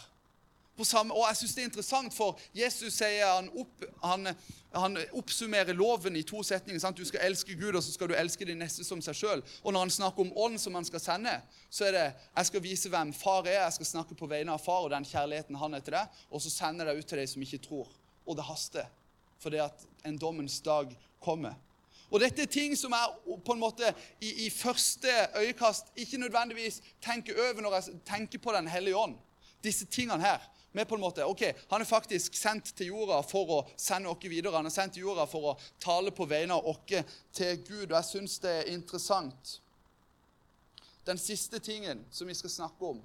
Samme, 0.82 1.14
og 1.14 1.26
jeg 1.28 1.36
synes 1.36 1.54
Det 1.54 1.62
er 1.62 1.68
interessant, 1.68 2.14
for 2.14 2.38
Jesus 2.56 2.94
sier 2.94 3.26
han, 3.28 3.50
opp, 3.58 3.82
han, 4.02 4.30
han 4.72 4.98
oppsummerer 5.12 5.76
loven 5.76 6.16
i 6.16 6.22
to 6.22 6.40
setninger. 6.42 6.80
Sant? 6.80 6.96
Du 6.96 7.04
skal 7.04 7.26
elske 7.26 7.54
Gud, 7.54 7.74
og 7.76 7.82
så 7.84 7.92
skal 7.92 8.08
du 8.08 8.14
elske 8.16 8.46
din 8.48 8.62
neste 8.62 8.84
som 8.86 9.02
seg 9.04 9.18
sjøl. 9.18 9.42
Og 9.60 9.74
når 9.74 9.84
han 9.84 9.92
snakker 9.92 10.24
om 10.24 10.32
ånd 10.46 10.56
som 10.60 10.78
han 10.78 10.88
skal 10.88 11.02
sende, 11.04 11.34
så 11.68 11.90
er 11.90 11.96
det 11.96 12.06
jeg 12.08 12.48
skal 12.48 12.64
vise 12.64 12.92
hvem 12.92 13.12
far 13.12 13.44
er, 13.44 13.58
jeg 13.66 13.76
skal 13.76 13.90
snakke 13.92 14.16
på 14.16 14.30
vegne 14.30 14.56
av 14.56 14.64
far 14.64 14.86
og 14.86 14.94
den 14.94 15.04
kjærligheten 15.04 15.60
han 15.60 15.76
er 15.76 15.84
til 15.84 15.98
deg, 15.98 16.20
og 16.30 16.40
så 16.40 16.52
sender 16.54 16.88
jeg 16.88 17.02
ut 17.02 17.12
til 17.12 17.20
deg 17.20 17.32
som 17.34 17.44
ikke 17.44 17.64
tror. 17.66 17.90
Og 18.24 18.38
det 18.38 18.48
haster, 18.48 18.88
fordi 19.42 19.60
at 19.60 19.84
en 20.08 20.16
dommens 20.20 20.62
dag 20.64 20.96
kommer. 21.20 21.58
Og 22.10 22.20
dette 22.20 22.42
er 22.42 22.50
ting 22.50 22.72
som 22.78 22.94
jeg 22.96 23.36
på 23.44 23.54
en 23.54 23.60
måte 23.60 23.92
i, 24.20 24.46
i 24.46 24.50
første 24.50 25.12
øyekast 25.38 25.92
ikke 25.96 26.18
nødvendigvis 26.18 26.80
tenker 27.02 27.38
over 27.38 27.62
når 27.62 27.76
jeg 27.76 28.00
tenker 28.06 28.42
på 28.42 28.52
Den 28.56 28.68
hellige 28.68 28.96
ånd. 28.96 29.14
Disse 29.62 29.84
tingene 29.84 30.22
her. 30.22 30.40
Med 30.72 30.86
på 30.86 30.94
en 30.94 31.00
måte, 31.02 31.26
ok, 31.26 31.42
Han 31.70 31.80
er 31.80 31.84
faktisk 31.84 32.34
sendt 32.34 32.74
til 32.76 32.92
jorda 32.92 33.20
for 33.26 33.50
å 33.50 33.60
sende 33.76 34.08
oss 34.08 34.22
videre. 34.22 34.56
Han 34.56 34.66
er 34.66 34.74
sendt 34.74 34.94
til 34.94 35.08
jorda 35.08 35.26
for 35.26 35.52
å 35.52 35.56
tale 35.82 36.12
på 36.14 36.28
vegne 36.30 36.54
av 36.54 36.66
oss 36.66 36.84
til 37.32 37.56
Gud. 37.66 37.90
Og 37.90 37.96
jeg 37.96 38.10
syns 38.12 38.38
det 38.38 38.50
er 38.50 38.70
interessant. 38.74 39.60
Den 41.06 41.18
siste 41.18 41.58
tingen 41.58 42.04
som 42.10 42.28
vi 42.28 42.34
skal 42.34 42.50
snakke 42.50 42.92
om. 42.94 43.00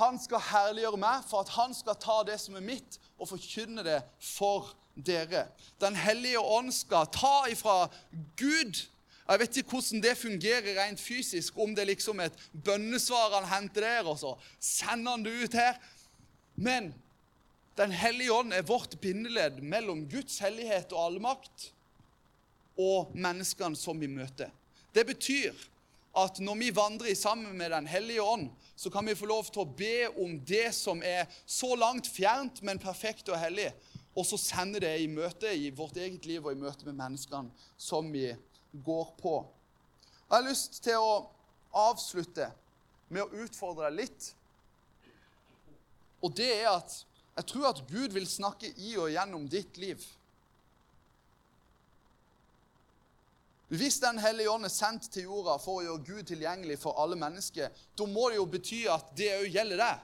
Han 0.00 0.16
skal 0.20 0.40
herliggjøre 0.40 1.00
meg 1.00 1.24
for 1.28 1.42
at 1.42 1.52
han 1.56 1.74
skal 1.76 1.98
ta 2.00 2.22
det 2.24 2.38
som 2.40 2.56
er 2.56 2.64
mitt, 2.64 2.96
og 3.18 3.28
forkynne 3.28 3.84
det 3.84 3.98
for 4.22 4.70
dere. 4.94 5.46
Den 5.80 5.96
hellige 5.96 6.40
ånd 6.40 6.72
skal 6.74 7.10
ta 7.12 7.42
ifra 7.50 7.90
Gud. 8.38 8.80
Jeg 9.28 9.40
vet 9.40 9.56
ikke 9.56 9.76
hvordan 9.76 10.02
det 10.02 10.18
fungerer 10.18 10.78
rent 10.80 11.00
fysisk, 11.00 11.58
om 11.58 11.74
det 11.74 11.84
er 11.84 11.92
liksom 11.92 12.20
et 12.20 12.38
bønnesvar 12.64 13.36
han 13.38 13.48
henter 13.48 13.84
der, 13.84 14.08
og 14.08 14.18
så 14.20 14.34
sender 14.60 15.16
han 15.16 15.26
det 15.26 15.36
ut 15.44 15.58
her. 15.60 15.78
Men 16.54 16.94
Den 17.76 17.88
hellige 17.96 18.32
ånd 18.36 18.52
er 18.52 18.66
vårt 18.68 18.98
bindeledd 19.00 19.62
mellom 19.64 20.02
Guds 20.12 20.42
hellighet 20.44 20.90
og 20.92 21.06
allmakt 21.06 21.70
og 22.76 23.14
menneskene 23.16 23.78
som 23.80 23.96
vi 23.96 24.10
møter. 24.12 24.50
Det 24.92 25.06
betyr 25.08 25.56
at 26.20 26.36
når 26.44 26.58
vi 26.60 26.68
vandrer 26.76 27.16
sammen 27.16 27.56
med 27.56 27.72
Den 27.72 27.88
hellige 27.88 28.22
ånd, 28.22 28.50
så 28.76 28.90
kan 28.92 29.08
vi 29.08 29.16
få 29.16 29.30
lov 29.30 29.48
til 29.48 29.64
å 29.64 29.72
be 29.78 30.10
om 30.20 30.36
det 30.44 30.74
som 30.76 31.00
er 31.00 31.24
så 31.46 31.72
langt 31.72 32.12
fjernt, 32.12 32.60
men 32.60 32.82
perfekt 32.82 33.32
og 33.32 33.40
hellig 33.40 33.70
og 34.12 34.26
så 34.28 34.36
sende 34.36 34.80
det 34.82 34.92
i 35.00 35.08
møte 35.08 35.48
i 35.56 35.70
vårt 35.72 35.96
eget 35.96 36.26
liv 36.28 36.44
og 36.44 36.52
i 36.52 36.60
møte 36.60 36.84
med 36.88 36.98
menneskene 36.98 37.48
som 37.80 38.10
vi 38.12 38.28
går 38.84 39.14
på. 39.20 39.38
Jeg 40.28 40.36
har 40.36 40.48
lyst 40.48 40.82
til 40.84 41.00
å 41.00 41.14
avslutte 41.82 42.50
med 43.12 43.24
å 43.24 43.44
utfordre 43.44 43.88
deg 43.88 44.02
litt. 44.02 44.28
Og 46.22 46.34
det 46.36 46.50
er 46.60 46.70
at 46.72 46.94
jeg 47.36 47.48
tror 47.48 47.70
at 47.70 47.84
Gud 47.88 48.12
vil 48.12 48.28
snakke 48.28 48.68
i 48.76 48.96
og 49.00 49.10
gjennom 49.12 49.46
ditt 49.50 49.78
liv. 49.80 50.02
Hvis 53.72 54.02
Den 54.02 54.18
hellige 54.20 54.50
ånd 54.52 54.68
er 54.68 54.72
sendt 54.72 55.06
til 55.14 55.30
jorda 55.30 55.54
for 55.56 55.80
å 55.80 55.84
gjøre 55.86 56.04
Gud 56.04 56.26
tilgjengelig 56.28 56.76
for 56.82 56.98
alle 57.00 57.16
mennesker, 57.16 57.70
da 57.96 58.08
må 58.08 58.28
det 58.28 58.36
jo 58.36 58.50
bety 58.52 58.82
at 58.92 59.14
det 59.16 59.30
òg 59.38 59.46
gjelder 59.54 59.80
deg. 59.80 60.02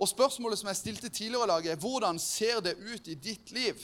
Og 0.00 0.08
spørsmålet 0.08 0.60
som 0.60 0.68
jeg 0.68 0.80
stilte 0.80 1.08
tidligere 1.08 1.48
i 1.48 1.52
dag, 1.54 1.66
er 1.72 1.80
hvordan 1.80 2.20
ser 2.20 2.60
det 2.64 2.76
ut 2.76 3.08
i 3.08 3.16
ditt 3.16 3.50
liv? 3.56 3.80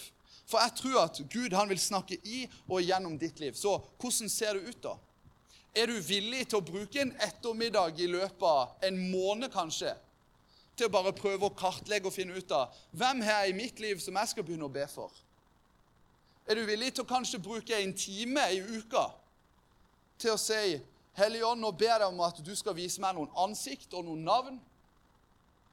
For 0.46 0.60
jeg 0.60 0.76
tror 0.78 1.00
at 1.06 1.20
Gud 1.32 1.56
han 1.56 1.72
vil 1.72 1.80
snakke 1.80 2.20
i 2.28 2.44
og 2.68 2.84
gjennom 2.84 3.16
ditt 3.20 3.40
liv. 3.40 3.56
Så 3.56 3.78
hvordan 4.00 4.30
ser 4.32 4.56
det 4.56 4.68
ut, 4.68 4.82
da? 4.84 4.94
Er 5.76 5.90
du 5.90 5.98
villig 6.00 6.46
til 6.48 6.60
å 6.60 6.64
bruke 6.64 7.02
en 7.02 7.12
ettermiddag 7.20 8.00
i 8.00 8.08
løpet 8.08 8.46
av 8.48 8.86
en 8.88 8.98
måned, 9.10 9.50
kanskje, 9.52 9.92
til 10.76 10.88
å 10.88 10.92
bare 10.92 11.12
prøve 11.16 11.48
å 11.48 11.56
kartlegge 11.56 12.08
og 12.08 12.14
finne 12.14 12.36
ut 12.36 12.52
av 12.52 12.72
hvem 12.96 13.22
her 13.24 13.50
i 13.50 13.56
mitt 13.56 13.80
liv 13.80 14.00
som 14.00 14.16
jeg 14.16 14.32
skal 14.32 14.44
begynne 14.44 14.68
å 14.68 14.72
be 14.72 14.84
for? 14.88 15.12
Er 16.48 16.56
du 16.56 16.64
villig 16.68 16.94
til 16.94 17.04
å 17.04 17.10
kanskje 17.10 17.42
bruke 17.42 17.76
en 17.76 17.92
time 17.96 18.44
i 18.54 18.60
uka 18.60 19.08
til 20.20 20.32
å 20.32 20.40
si 20.40 20.78
Hellige 21.16 21.48
Ånd, 21.48 21.62
nå 21.64 21.70
ber 21.72 21.94
jeg 21.94 22.00
deg 22.02 22.10
om 22.12 22.24
at 22.26 22.40
du 22.44 22.52
skal 22.56 22.76
vise 22.76 23.00
meg 23.00 23.16
noen 23.16 23.32
ansikt 23.40 23.94
og 23.96 24.04
noen 24.04 24.24
navn 24.24 24.58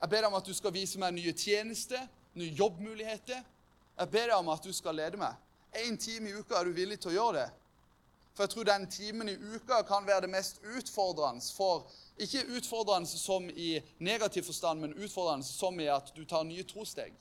jeg 0.03 0.09
ber 0.11 0.19
deg 0.19 0.33
om 0.33 0.35
at 0.35 0.47
du 0.47 0.51
skal 0.51 0.73
vise 0.75 0.99
meg 0.99 1.13
nye 1.15 1.31
tjenester, 1.31 2.01
nye 2.35 2.51
jobbmuligheter. 2.59 3.37
Jeg 3.95 4.09
ber 4.11 4.25
deg 4.27 4.35
om 4.35 4.49
at 4.51 4.65
du 4.67 4.73
skal 4.75 4.97
lede 4.99 5.15
meg. 5.15 5.37
Én 5.79 5.95
time 5.95 6.27
i 6.27 6.33
uka 6.35 6.57
er 6.59 6.67
du 6.67 6.75
villig 6.75 6.97
til 6.99 7.13
å 7.13 7.15
gjøre 7.15 7.37
det. 7.37 7.45
For 8.33 8.43
jeg 8.43 8.49
tror 8.49 8.63
den 8.65 8.87
timen 8.89 9.29
i 9.29 9.35
uka 9.37 9.81
kan 9.85 10.07
være 10.07 10.25
det 10.25 10.29
mest 10.33 10.61
utfordrende 10.77 11.45
for 11.55 11.87
Ikke 12.17 12.45
utfordrende 12.57 13.09
som 13.09 13.49
i 13.49 13.81
negativ 13.99 14.43
forstand, 14.43 14.79
men 14.79 14.93
utfordrende 14.93 15.45
som 15.45 15.79
i 15.79 15.87
at 15.89 16.11
du 16.15 16.25
tar 16.25 16.43
nye 16.43 16.63
trosteg. 16.63 17.13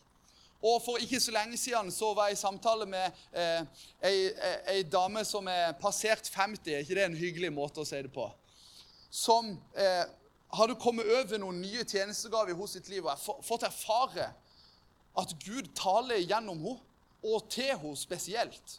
Og 0.62 0.82
For 0.84 1.00
ikke 1.00 1.20
så 1.20 1.32
lenge 1.32 1.56
siden 1.56 1.90
så 1.90 2.12
var 2.14 2.28
jeg 2.28 2.36
i 2.36 2.40
samtale 2.40 2.86
med 2.86 3.22
eh, 3.32 3.62
ei, 4.04 4.28
ei, 4.68 4.82
dame 4.82 5.24
som 5.24 5.48
er 5.48 5.72
passert 5.80 6.28
50. 6.30 6.70
Er 6.74 6.84
ikke 6.84 6.94
det 6.94 7.04
en 7.04 7.16
hyggelig 7.16 7.50
måte 7.52 7.82
å 7.82 7.88
si 7.88 7.98
det 8.04 8.12
på? 8.14 8.28
Som 9.10 9.56
eh, 9.74 10.04
hadde 10.54 10.78
kommet 10.78 11.08
over 11.08 11.40
noen 11.40 11.58
nye 11.64 11.82
tjenestegaver 11.88 12.54
hos 12.54 12.76
sitt 12.76 12.92
liv 12.92 13.02
og 13.02 13.10
jeg 13.10 13.42
fått 13.48 13.66
erfare 13.66 14.28
at 15.18 15.34
Gud 15.42 15.72
taler 15.76 16.22
gjennom 16.22 16.60
henne, 16.62 16.78
og 17.22 17.44
til 17.50 17.70
henne 17.70 17.98
spesielt. 17.98 18.78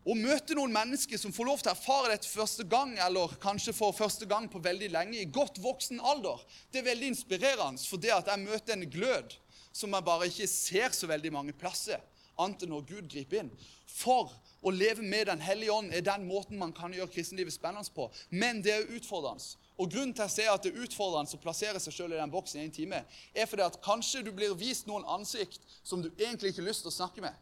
Å 0.00 0.14
møte 0.16 0.56
noen 0.56 0.72
mennesker 0.72 1.20
som 1.20 1.32
får 1.32 1.44
lov 1.44 1.60
til 1.60 1.68
å 1.68 1.74
erfare 1.74 2.14
dette 2.14 2.28
første 2.30 2.64
gang, 2.64 2.94
eller 3.04 3.34
kanskje 3.42 3.74
for 3.76 3.92
første 3.92 4.24
gang 4.28 4.46
på 4.48 4.62
veldig 4.64 4.88
lenge, 4.94 5.18
i 5.20 5.28
godt 5.28 5.60
voksen 5.60 6.00
alder, 6.00 6.40
det 6.72 6.80
er 6.80 6.86
veldig 6.88 7.10
inspirerende. 7.12 7.84
For 7.84 8.00
det 8.00 8.14
at 8.14 8.30
jeg 8.32 8.46
møter 8.46 8.78
en 8.78 8.86
glød 8.88 9.36
som 9.76 9.92
jeg 9.92 10.06
bare 10.06 10.30
ikke 10.30 10.48
ser 10.48 10.96
så 10.96 11.10
veldig 11.10 11.34
mange 11.34 11.52
plasser, 11.52 12.00
annet 12.40 12.64
enn 12.64 12.72
når 12.72 12.86
Gud 12.88 13.10
griper 13.12 13.42
inn. 13.42 13.52
For 13.92 14.32
å 14.64 14.72
leve 14.72 15.04
med 15.04 15.28
Den 15.28 15.44
hellige 15.44 15.74
ånd 15.74 15.92
er 15.92 16.04
den 16.04 16.24
måten 16.28 16.56
man 16.60 16.72
kan 16.72 16.96
gjøre 16.96 17.12
kristenlivet 17.12 17.52
spennende 17.52 17.92
på. 17.92 18.08
Men 18.30 18.62
det 18.64 18.72
er 18.72 18.88
utfordrende. 18.96 19.44
Og 19.80 19.92
Grunnen 19.92 20.16
til 20.16 20.24
jeg 20.24 20.36
sier 20.38 20.54
at 20.54 20.64
det 20.64 20.72
er 20.72 20.84
utfordrende 20.84 21.36
å 21.36 21.44
plassere 21.44 21.80
seg 21.80 21.92
selv 21.96 22.16
i 22.16 22.20
den 22.20 22.32
boksen 22.32 22.60
i 22.60 22.64
en 22.64 22.72
time, 22.72 23.04
er 23.36 23.48
fordi 23.48 23.68
at 23.68 23.80
kanskje 23.84 24.24
du 24.24 24.32
blir 24.32 24.56
vist 24.56 24.88
noen 24.88 25.04
ansikt 25.04 25.60
som 25.84 26.00
du 26.00 26.08
egentlig 26.16 26.54
ikke 26.54 26.64
har 26.64 26.72
lyst 26.72 26.88
til 26.88 26.92
å 26.92 26.98
snakke 27.02 27.24
med. 27.24 27.36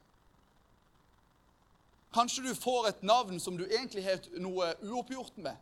Kanskje 2.14 2.42
du 2.42 2.54
får 2.54 2.88
et 2.88 3.02
navn 3.02 3.40
som 3.40 3.56
du 3.56 3.66
egentlig 3.66 4.04
har 4.06 4.22
noe 4.40 4.72
uoppgjort 4.82 5.36
med. 5.36 5.56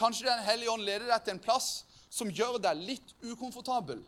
Kanskje 0.00 0.28
Den 0.28 0.44
hellige 0.44 0.70
ånd 0.72 0.84
leder 0.84 1.08
deg 1.08 1.24
til 1.24 1.36
en 1.36 1.42
plass 1.44 1.84
som 2.12 2.30
gjør 2.30 2.58
deg 2.62 2.80
litt 2.80 3.14
ukomfortabel. 3.24 4.00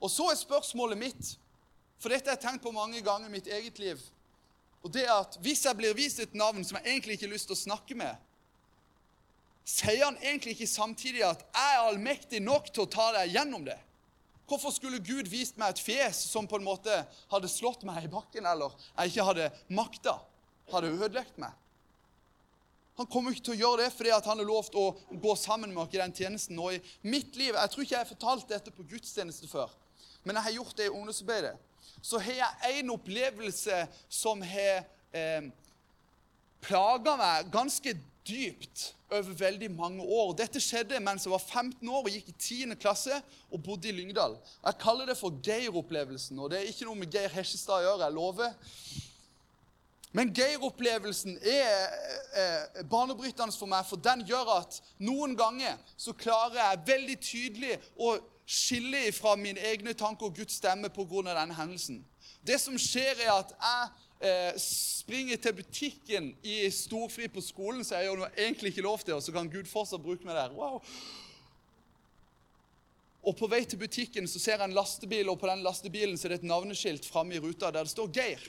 Og 0.00 0.12
så 0.12 0.28
er 0.30 0.38
spørsmålet 0.40 1.00
mitt, 1.00 1.32
for 1.98 2.12
dette 2.12 2.28
har 2.28 2.36
jeg 2.36 2.44
tenkt 2.44 2.64
på 2.64 2.74
mange 2.74 3.00
ganger 3.00 3.30
i 3.30 3.32
mitt 3.32 3.48
eget 3.48 3.78
liv, 3.80 4.00
og 4.84 4.92
det 4.92 5.06
er 5.06 5.16
at 5.16 5.38
hvis 5.42 5.64
jeg 5.64 5.76
blir 5.78 5.96
vist 5.96 6.20
et 6.20 6.34
navn 6.36 6.64
som 6.64 6.76
jeg 6.78 6.92
egentlig 6.92 7.16
ikke 7.16 7.26
har 7.26 7.32
lyst 7.32 7.48
til 7.48 7.56
å 7.56 7.64
snakke 7.64 7.96
med, 7.98 8.12
sier 9.66 10.04
han 10.04 10.18
egentlig 10.20 10.54
ikke 10.54 10.68
samtidig 10.70 11.24
at 11.26 11.42
'jeg 11.42 11.74
er 11.74 11.86
allmektig 11.88 12.40
nok 12.42 12.68
til 12.72 12.84
å 12.84 12.90
ta 12.90 13.12
deg 13.12 13.32
gjennom 13.34 13.64
det'? 13.66 13.85
Hvorfor 14.46 14.70
skulle 14.70 15.02
Gud 15.02 15.26
vist 15.30 15.56
meg 15.58 15.74
et 15.74 15.82
fjes 15.82 16.20
som 16.30 16.46
på 16.46 16.60
en 16.60 16.66
måte 16.66 16.94
hadde 17.32 17.50
slått 17.50 17.82
meg 17.86 18.04
i 18.04 18.10
bakken, 18.10 18.46
eller 18.46 18.74
jeg 18.94 19.12
ikke 19.12 19.26
hadde 19.26 19.48
makta, 19.74 20.14
hadde 20.70 20.92
ødelagt 20.94 21.38
meg? 21.42 21.54
Han 22.96 23.08
kommer 23.12 23.34
ikke 23.34 23.48
til 23.50 23.56
å 23.56 23.58
gjøre 23.58 23.84
det 23.84 23.92
fordi 23.92 24.14
han 24.14 24.40
har 24.40 24.48
lovt 24.48 24.76
å 24.78 24.86
gå 25.10 25.34
sammen 25.36 25.74
med 25.74 25.82
oss 25.82 25.92
i 25.92 26.00
den 26.00 26.14
tjenesten. 26.16 26.60
Og 26.62 26.78
i 26.78 26.80
mitt 27.04 27.36
liv, 27.36 27.52
Jeg 27.54 27.70
tror 27.70 27.82
ikke 27.84 27.94
jeg 27.94 28.04
har 28.04 28.14
fortalt 28.14 28.48
dette 28.48 28.72
på 28.72 28.86
gudstjeneste 28.88 29.48
før, 29.50 29.68
men 30.24 30.36
jeg 30.36 30.42
har 30.42 30.56
gjort 30.60 30.76
det 30.76 30.86
i 30.86 30.94
ungdomsarbeidet. 30.94 31.56
Så 32.02 32.18
har 32.18 32.32
jeg 32.32 32.80
en 32.80 32.90
opplevelse 32.94 33.86
som 34.08 34.40
har 34.42 34.86
eh, 35.12 35.50
plaga 36.62 37.16
meg 37.16 37.50
ganske 37.52 37.92
dypt 37.92 38.15
over 39.10 39.34
veldig 39.38 39.70
mange 39.70 40.02
år. 40.02 40.32
Dette 40.38 40.60
skjedde 40.62 41.00
mens 41.02 41.26
jeg 41.26 41.32
var 41.32 41.42
15 41.42 41.88
år 41.88 42.02
og 42.02 42.10
gikk 42.10 42.30
i 42.32 42.36
10. 42.36 42.76
klasse 42.80 43.20
og 43.50 43.62
bodde 43.62 43.88
i 43.88 43.94
Lyngdal. 43.94 44.36
Jeg 44.64 44.78
kaller 44.82 45.06
det 45.06 45.18
for 45.18 45.38
Geir-opplevelsen, 45.44 46.38
og 46.38 46.50
det 46.50 46.60
er 46.60 46.70
ikke 46.70 46.88
noe 46.88 46.98
med 46.98 47.12
Geir 47.12 47.30
Hesjestad 47.32 47.80
å 47.80 47.84
gjøre. 47.86 48.04
jeg 48.04 48.16
lover. 48.16 48.54
Men 50.16 50.32
Geir-opplevelsen 50.34 51.38
er 51.42 51.74
eh, 52.40 52.82
banebrytende 52.90 53.52
for 53.52 53.68
meg, 53.70 53.84
for 53.86 54.00
den 54.00 54.24
gjør 54.26 54.54
at 54.62 54.80
noen 54.98 55.36
ganger 55.36 55.76
så 55.96 56.14
klarer 56.16 56.62
jeg 56.62 56.86
veldig 56.88 57.16
tydelig 57.20 57.78
å 58.00 58.16
skille 58.46 59.10
fra 59.12 59.34
mine 59.36 59.60
egne 59.72 59.92
tanker 59.98 60.30
og 60.30 60.38
Guds 60.38 60.56
stemme 60.56 60.88
pga. 60.88 61.22
denne 61.34 61.54
hendelsen. 61.54 62.04
Det 62.46 62.60
som 62.62 62.78
skjer, 62.78 63.26
er 63.26 63.32
at 63.34 63.52
jeg 63.52 64.05
eh, 64.20 64.56
springer 64.60 65.40
til 65.42 65.56
butikken 65.60 66.32
i 66.46 66.58
storfri 66.74 67.28
på 67.32 67.42
skolen, 67.44 67.84
så 67.84 67.98
jeg 67.98 68.08
gjør 68.08 68.24
noe 68.24 68.32
egentlig 68.34 68.72
ikke 68.72 68.86
lov 68.86 69.04
til, 69.04 69.16
og 69.18 69.24
så 69.24 69.34
kan 69.34 69.50
Gud 69.52 69.68
fortsatt 69.70 70.04
bruke 70.04 70.26
meg 70.26 70.38
der. 70.38 70.54
Wow. 70.56 70.82
Og 73.26 73.34
På 73.34 73.48
vei 73.50 73.64
til 73.66 73.80
butikken 73.80 74.28
så 74.30 74.38
ser 74.38 74.60
jeg 74.60 74.68
en 74.68 74.76
lastebil, 74.76 75.28
og 75.32 75.40
på 75.40 75.50
den 75.50 75.64
lastebilen 75.66 76.18
så 76.18 76.28
er 76.28 76.36
det 76.36 76.42
et 76.44 76.50
navneskilt 76.50 77.08
framme 77.08 77.34
i 77.34 77.42
ruta 77.42 77.72
der 77.74 77.86
det 77.86 77.94
står 77.94 78.12
Geir. 78.14 78.44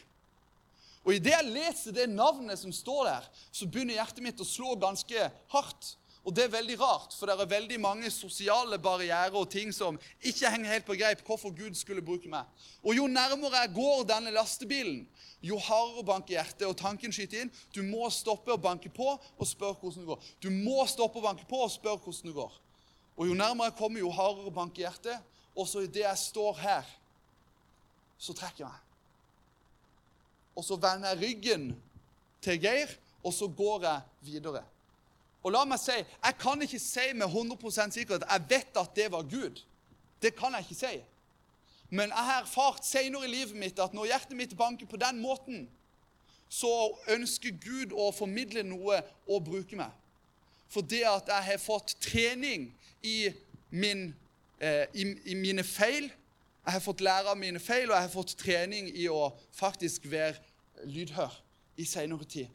Og 1.08 1.16
Idet 1.16 1.32
jeg 1.32 1.54
leser 1.54 1.96
det 1.96 2.10
navnet 2.12 2.60
som 2.60 2.74
står 2.76 3.08
der, 3.08 3.28
så 3.56 3.66
begynner 3.66 3.96
hjertet 3.96 4.26
mitt 4.26 4.44
å 4.44 4.46
slå 4.46 4.76
ganske 4.82 5.30
hardt. 5.54 5.94
Og 6.28 6.36
det 6.36 6.44
er 6.44 6.52
veldig 6.52 6.76
rart, 6.82 7.14
for 7.16 7.30
det 7.30 7.38
er 7.40 7.48
veldig 7.48 7.78
mange 7.80 8.10
sosiale 8.12 8.76
barrierer 8.84 9.36
og 9.40 9.48
ting 9.48 9.70
som 9.72 9.96
ikke 10.20 10.50
henger 10.52 10.74
helt 10.74 10.86
på 10.90 10.98
greip 11.00 11.22
hvorfor 11.24 11.54
Gud 11.56 11.78
skulle 11.80 12.04
bruke 12.04 12.28
meg. 12.28 12.44
Og 12.84 12.98
jo 12.98 13.06
nærmere 13.08 13.62
jeg 13.62 13.72
går 13.78 14.04
denne 14.10 14.34
lastebilen, 14.36 15.06
jo 15.40 15.56
hardere 15.62 16.04
banker 16.04 16.36
hjertet, 16.36 16.68
og 16.68 16.76
tanken 16.76 17.16
skyter 17.16 17.46
inn. 17.46 17.54
Du 17.72 17.80
må 17.88 18.10
stoppe 18.12 18.52
og 18.52 18.60
banke 18.60 18.92
på 18.92 19.08
og 19.16 19.48
spørre 19.48 19.80
hvordan 19.80 20.04
det 20.04 20.12
går. 20.12 20.30
Du 20.44 20.52
må 20.52 20.84
stoppe 20.92 21.22
og 21.22 21.30
banke 21.30 21.48
på 21.48 21.64
og 21.64 21.72
spørre 21.72 22.04
hvordan 22.04 22.34
det 22.34 22.38
går. 22.42 22.62
Og 23.16 23.32
jo 23.32 23.38
nærmere 23.38 23.72
jeg 23.72 23.80
kommer, 23.80 24.04
jo 24.04 24.12
hardere 24.12 24.52
banker 24.52 24.84
hjertet. 24.84 25.36
Og 25.56 25.66
så 25.70 25.88
idet 25.88 26.04
jeg 26.04 26.26
står 26.28 26.60
her, 26.60 26.96
så 28.20 28.36
trekker 28.36 28.66
jeg 28.66 28.74
meg. 28.74 28.84
Og 30.60 30.66
så 30.66 30.76
vender 30.76 31.14
jeg 31.14 31.24
ryggen 31.24 31.70
til 32.44 32.60
Geir, 32.60 32.92
og 33.24 33.32
så 33.34 33.48
går 33.48 33.86
jeg 33.88 34.02
videre. 34.28 34.68
Og 35.44 35.54
la 35.54 35.64
meg 35.66 35.80
si, 35.80 35.96
Jeg 35.96 36.38
kan 36.40 36.62
ikke 36.62 36.80
si 36.80 37.14
med 37.14 37.28
100 37.28 37.92
sikkerhet 37.94 38.26
jeg 38.30 38.50
vet 38.50 38.78
at 38.78 38.96
det 38.96 39.12
var 39.12 39.24
Gud. 39.24 39.64
Det 40.22 40.36
kan 40.36 40.54
jeg 40.54 40.66
ikke 40.66 40.80
si. 40.80 40.98
Men 41.90 42.10
jeg 42.10 42.26
har 42.30 42.42
erfart 42.42 42.86
senere 42.86 43.26
i 43.26 43.32
livet 43.32 43.56
mitt 43.56 43.80
at 43.80 43.94
når 43.94 44.10
hjertet 44.12 44.38
mitt 44.38 44.58
banker 44.58 44.86
på 44.86 44.98
den 44.98 45.22
måten, 45.22 45.70
så 46.50 46.92
ønsker 47.12 47.56
Gud 47.64 47.94
å 47.96 48.10
formidle 48.16 48.64
noe 48.64 49.02
og 49.28 49.46
bruke 49.48 49.76
meg. 49.80 49.92
For 50.72 50.84
det 50.84 51.04
at 51.08 51.30
jeg 51.32 51.48
har 51.48 51.62
fått 51.64 51.96
trening 52.04 52.68
i, 53.04 53.32
min, 53.70 54.10
eh, 54.60 54.86
i, 54.94 55.06
i 55.32 55.36
mine 55.36 55.64
feil 55.64 56.12
Jeg 56.68 56.74
har 56.74 56.84
fått 56.84 57.00
lære 57.00 57.32
av 57.32 57.38
mine 57.40 57.62
feil, 57.64 57.86
og 57.88 57.96
jeg 57.96 58.04
har 58.04 58.12
fått 58.12 58.34
trening 58.36 58.90
i 58.92 59.06
å 59.08 59.30
faktisk 59.56 60.10
være 60.12 60.36
lydhør 60.84 61.32
i 61.80 61.86
senere 61.88 62.28
tid. 62.28 62.50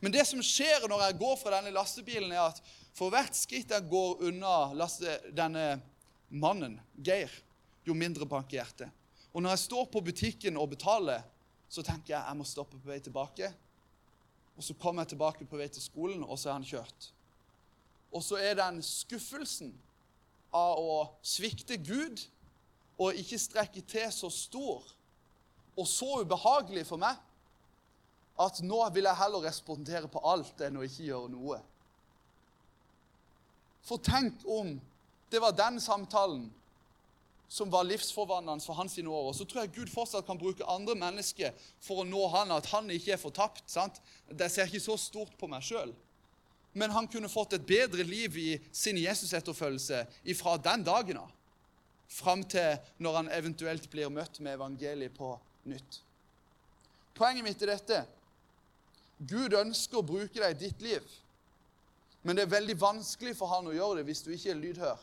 Men 0.00 0.12
det 0.12 0.24
som 0.28 0.42
skjer 0.44 0.86
når 0.90 1.06
jeg 1.06 1.18
går 1.20 1.36
fra 1.40 1.56
denne 1.56 1.72
lastebilen, 1.74 2.32
er 2.32 2.50
at 2.50 2.60
for 2.94 3.10
hvert 3.10 3.34
skritt 3.36 3.72
jeg 3.74 3.88
går 3.90 4.22
unna 4.28 4.54
denne 5.34 5.64
mannen, 6.28 6.78
Geir, 7.04 7.32
jo 7.86 7.96
mindre 7.96 8.26
banker 8.28 8.60
hjertet. 8.60 8.90
Og 9.34 9.42
når 9.42 9.56
jeg 9.56 9.64
står 9.64 9.88
på 9.90 10.02
butikken 10.04 10.58
og 10.60 10.70
betaler, 10.74 11.24
så 11.68 11.82
tenker 11.82 12.14
jeg 12.14 12.22
jeg 12.22 12.38
må 12.38 12.46
stoppe 12.46 12.78
på 12.78 12.90
vei 12.90 13.00
tilbake. 13.02 13.50
Og 14.54 14.62
så 14.62 14.76
kommer 14.78 15.02
jeg 15.02 15.14
tilbake 15.14 15.46
på 15.50 15.58
vei 15.58 15.66
til 15.72 15.82
skolen, 15.82 16.22
og 16.22 16.38
så 16.38 16.52
er 16.52 16.58
han 16.60 16.68
kjørt. 16.68 17.08
Og 18.14 18.22
så 18.22 18.38
er 18.38 18.54
den 18.60 18.78
skuffelsen 18.86 19.72
av 20.54 20.78
å 20.78 20.98
svikte 21.26 21.80
Gud 21.82 22.22
og 22.94 23.18
ikke 23.18 23.40
strekke 23.42 23.82
til 23.90 24.06
så 24.14 24.30
stor 24.30 24.84
og 25.74 25.88
så 25.90 26.20
ubehagelig 26.22 26.84
for 26.86 27.02
meg 27.02 27.18
at 28.40 28.58
nå 28.66 28.80
vil 28.94 29.06
jeg 29.06 29.20
heller 29.20 29.46
respondere 29.46 30.10
på 30.10 30.22
alt 30.26 30.60
enn 30.66 30.80
å 30.80 30.84
ikke 30.86 31.06
gjøre 31.06 31.30
noe. 31.30 31.60
For 33.84 34.00
tenk 34.02 34.42
om 34.48 34.74
det 35.30 35.40
var 35.42 35.54
den 35.56 35.80
samtalen 35.82 36.48
som 37.54 37.70
var 37.70 37.84
livsforvandlende 37.86 38.64
for 38.64 38.74
hans 38.74 38.96
sine 38.96 39.12
år. 39.12 39.28
Og 39.30 39.36
så 39.38 39.44
tror 39.46 39.62
jeg 39.62 39.74
Gud 39.76 39.92
fortsatt 39.92 40.26
kan 40.26 40.40
bruke 40.40 40.66
andre 40.66 40.96
mennesker 40.98 41.52
for 41.82 42.02
å 42.02 42.08
nå 42.08 42.24
han, 42.32 42.50
at 42.54 42.66
han 42.72 42.90
ikke 42.90 43.14
er 43.14 43.20
fortapt. 43.20 43.62
sant? 43.70 44.00
Det 44.26 44.48
ser 44.50 44.66
ikke 44.66 44.82
så 44.82 44.96
stort 44.98 45.36
på 45.38 45.48
meg 45.50 45.62
sjøl. 45.62 45.92
Men 46.74 46.90
han 46.90 47.06
kunne 47.06 47.30
fått 47.30 47.54
et 47.54 47.66
bedre 47.66 48.02
liv 48.02 48.38
i 48.40 48.48
sin 48.74 48.98
Jesus-etterfølgelse 48.98 50.00
fra 50.34 50.56
den 50.58 50.82
dagen 50.86 51.20
av. 51.22 51.30
Fram 52.10 52.42
til 52.50 52.80
når 52.98 53.20
han 53.20 53.30
eventuelt 53.36 53.86
blir 53.90 54.10
møtt 54.10 54.40
med 54.42 54.56
evangeliet 54.56 55.14
på 55.14 55.36
nytt. 55.70 56.00
Poenget 57.14 57.46
mitt 57.46 57.62
er 57.62 57.76
dette. 57.76 58.02
Gud 59.18 59.54
ønsker 59.56 60.00
å 60.00 60.06
bruke 60.06 60.40
deg 60.40 60.54
i 60.56 60.66
ditt 60.66 60.82
liv. 60.82 61.04
Men 62.24 62.36
det 62.36 62.46
er 62.46 62.54
veldig 62.54 62.76
vanskelig 62.80 63.34
for 63.36 63.52
han 63.52 63.68
å 63.68 63.74
gjøre 63.74 64.00
det 64.00 64.08
hvis 64.08 64.24
du 64.24 64.30
ikke 64.34 64.52
er 64.54 64.60
lydhør. 64.60 65.00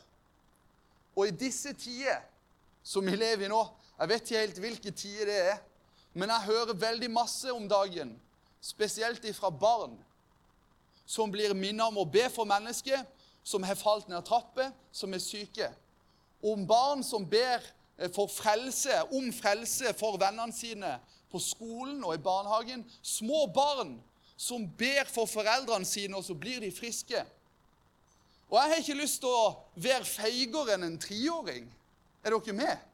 Og 1.15 1.27
i 1.27 1.35
disse 1.35 1.73
tider 1.77 2.23
som 2.83 3.05
vi 3.05 3.13
lever 3.15 3.45
i 3.45 3.51
nå 3.51 3.61
Jeg 4.01 4.09
vet 4.09 4.23
ikke 4.25 4.39
helt 4.39 4.59
hvilke 4.63 4.91
tider 4.97 5.27
det 5.29 5.41
er, 5.51 5.57
men 6.17 6.31
jeg 6.33 6.47
hører 6.47 6.73
veldig 6.73 7.09
masse 7.13 7.51
om 7.53 7.67
dagen, 7.69 8.15
spesielt 8.57 9.27
fra 9.37 9.51
barn, 9.53 9.93
som 11.05 11.29
blir 11.29 11.53
minnet 11.53 11.85
om 11.85 11.99
å 12.01 12.07
be 12.09 12.23
for 12.33 12.49
mennesker 12.49 13.03
som 13.43 13.61
har 13.61 13.77
falt 13.77 14.09
ned 14.09 14.25
trapper, 14.25 14.71
som 14.91 15.13
er 15.13 15.21
syke. 15.21 15.69
Om 16.41 16.65
barn 16.65 17.03
som 17.05 17.27
ber 17.29 17.61
eh, 17.97 18.09
for 18.09 18.25
frelse, 18.25 19.03
om 19.13 19.29
frelse 19.33 19.93
for 19.99 20.17
vennene 20.17 20.55
sine 20.55 20.95
på 21.31 21.41
skolen 21.41 22.03
og 22.03 22.15
i 22.15 22.21
barnehagen. 22.23 22.85
Små 23.01 23.45
barn 23.53 23.97
som 24.37 24.65
ber 24.77 25.09
for 25.09 25.29
foreldrene 25.29 25.85
sine, 25.85 26.17
og 26.17 26.25
så 26.25 26.35
blir 26.37 26.61
de 26.63 26.71
friske. 26.73 27.23
Og 28.51 28.57
jeg 28.57 28.71
har 28.71 28.79
ikke 28.83 28.99
lyst 28.99 29.21
til 29.23 29.31
å 29.31 29.51
være 29.79 30.07
feigere 30.07 30.75
enn 30.75 30.87
en 30.89 30.97
treåring. 30.99 31.67
Er 32.25 32.35
dere 32.35 32.55
med? 32.57 32.87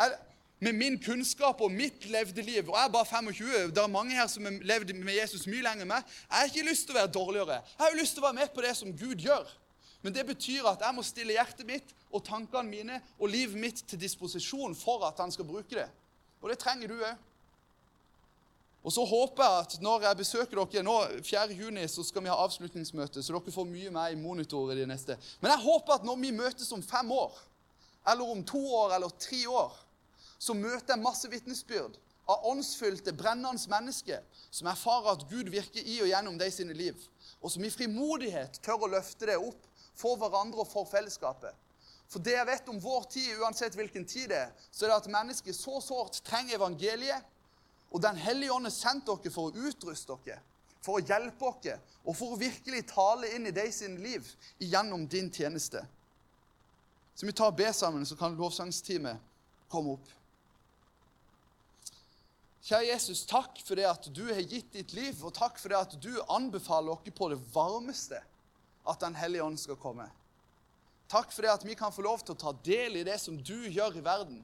Jeg, 0.00 0.18
med 0.60 0.76
min 0.76 0.98
kunnskap 1.00 1.60
og 1.64 1.72
mitt 1.72 2.04
levde 2.12 2.44
liv, 2.44 2.68
og 2.68 2.76
jeg 2.76 2.84
er 2.84 2.92
bare 2.92 3.08
25 3.08 3.72
Det 3.72 3.80
er 3.82 3.88
mange 3.88 4.14
her 4.16 4.26
som 4.28 4.44
har 4.44 4.58
levd 4.60 4.92
med 4.98 5.16
Jesus 5.16 5.46
mye 5.48 5.64
lenger 5.64 5.86
enn 5.86 5.92
meg. 5.94 6.12
Jeg 6.28 6.36
har 6.36 6.52
ikke 6.52 6.68
lyst 6.68 6.86
til 6.86 6.94
å 6.94 7.00
være 7.00 7.12
dårligere. 7.16 7.56
Jeg 7.72 7.84
har 7.86 7.96
lyst 7.96 8.14
til 8.14 8.22
å 8.22 8.26
være 8.28 8.38
med 8.42 8.52
på 8.54 8.64
det 8.66 8.74
som 8.76 8.92
Gud 8.92 9.24
gjør. 9.24 9.48
Men 10.02 10.14
det 10.16 10.26
betyr 10.28 10.68
at 10.68 10.84
jeg 10.84 10.96
må 10.96 11.04
stille 11.04 11.36
hjertet 11.36 11.66
mitt 11.68 11.96
og 12.10 12.24
tankene 12.24 12.68
mine 12.68 13.00
og 13.18 13.32
livet 13.32 13.56
mitt 13.60 13.82
til 13.88 14.00
disposisjon 14.00 14.76
for 14.76 15.04
at 15.08 15.20
han 15.20 15.32
skal 15.32 15.48
bruke 15.48 15.74
det. 15.76 15.88
Og 16.40 16.52
det 16.52 16.60
trenger 16.60 16.92
du 16.92 17.00
òg. 17.00 17.16
Og 18.80 18.92
så 18.92 19.04
håper 19.04 19.44
jeg 19.44 19.64
at 19.64 19.74
når 19.84 20.06
jeg 20.06 20.18
besøker 20.22 20.60
dere 20.62 20.84
nå 20.86 20.96
4. 21.20 21.52
juni, 21.52 21.84
så 21.88 22.04
skal 22.06 22.24
vi 22.24 22.30
ha 22.32 22.38
avslutningsmøte, 22.40 23.22
så 23.22 23.34
dere 23.36 23.52
får 23.52 23.68
mye 23.68 23.92
mer 23.92 24.14
i 24.14 24.18
monitoret 24.18 24.78
de 24.78 24.86
neste. 24.88 25.16
Men 25.42 25.52
jeg 25.52 25.64
håper 25.66 25.98
at 25.98 26.06
når 26.08 26.20
vi 26.22 26.32
møtes 26.32 26.72
om 26.72 26.82
fem 26.82 27.12
år, 27.12 27.34
eller 28.08 28.32
om 28.32 28.44
to 28.44 28.60
år 28.74 28.94
eller 28.96 29.12
tre 29.20 29.42
år, 29.48 29.74
så 30.40 30.56
møter 30.56 30.94
jeg 30.94 31.04
masse 31.04 31.28
vitnesbyrd 31.28 31.98
av 32.30 32.46
åndsfylte, 32.48 33.12
brennende 33.12 33.68
mennesker 33.68 34.22
som 34.48 34.70
erfarer 34.70 35.12
at 35.12 35.26
Gud 35.28 35.50
virker 35.52 35.84
i 35.84 35.98
og 36.00 36.08
gjennom 36.08 36.38
de 36.40 36.48
sine 36.54 36.76
liv, 36.76 36.96
og 37.40 37.52
som 37.52 37.64
i 37.64 37.72
frimodighet 37.72 38.62
tør 38.64 38.86
å 38.86 38.92
løfte 38.94 39.28
det 39.28 39.36
opp 39.36 39.66
for 39.98 40.16
hverandre 40.16 40.64
og 40.64 40.70
for 40.70 40.88
fellesskapet. 40.88 41.52
For 42.10 42.22
det 42.24 42.34
jeg 42.34 42.48
vet 42.48 42.70
om 42.72 42.80
vår 42.82 43.04
tid, 43.12 43.28
uansett 43.38 43.76
hvilken 43.76 44.06
tid 44.08 44.32
det 44.32 44.40
er, 44.46 44.54
så 44.72 44.86
er 44.86 44.90
det 44.90 45.02
at 45.02 45.12
mennesker 45.12 45.54
så 45.54 45.76
sårt 45.84 46.22
trenger 46.26 46.56
evangeliet 46.56 47.28
og 47.90 48.02
Den 48.02 48.16
hellige 48.16 48.52
ånd 48.54 48.68
har 48.68 48.74
sendt 48.74 49.08
dere 49.08 49.32
for 49.34 49.50
å 49.50 49.66
utruste 49.68 50.16
dere, 50.24 50.40
for 50.80 50.98
å 50.98 51.04
hjelpe 51.04 51.50
dere 51.64 51.80
og 52.04 52.14
for 52.16 52.34
å 52.34 52.40
virkelig 52.40 52.86
tale 52.92 53.32
inn 53.34 53.48
i 53.50 53.54
de 53.54 53.66
sine 53.74 53.98
liv 54.00 54.26
gjennom 54.58 55.06
din 55.10 55.30
tjeneste. 55.32 55.82
Så 57.14 57.26
vi 57.26 57.34
tar 57.36 57.50
og 57.50 57.58
ber 57.58 57.74
sammen, 57.76 58.06
så 58.06 58.16
kan 58.16 58.38
lovsangsteamet 58.38 59.20
komme 59.68 59.98
opp. 59.98 60.14
Kjære 62.64 62.86
Jesus, 62.92 63.24
takk 63.28 63.58
for 63.64 63.76
det 63.76 63.88
at 63.88 64.06
du 64.14 64.22
har 64.28 64.40
gitt 64.44 64.72
ditt 64.72 64.94
liv, 64.96 65.18
og 65.24 65.34
takk 65.36 65.58
for 65.58 65.72
det 65.72 65.80
at 65.80 65.96
du 66.00 66.12
anbefaler 66.30 66.94
oss 66.94 67.12
på 67.16 67.28
det 67.32 67.40
varmeste 67.52 68.20
at 68.88 69.00
Den 69.00 69.14
hellige 69.14 69.44
ånd 69.44 69.58
skal 69.60 69.76
komme. 69.76 70.06
Takk 71.10 71.32
for 71.34 71.42
det 71.42 71.52
at 71.52 71.64
vi 71.66 71.74
kan 71.74 71.92
få 71.92 72.04
lov 72.06 72.22
til 72.22 72.36
å 72.36 72.40
ta 72.40 72.52
del 72.64 73.00
i 73.00 73.04
det 73.06 73.18
som 73.20 73.36
du 73.36 73.66
gjør 73.68 73.98
i 73.98 74.04
verden. 74.04 74.38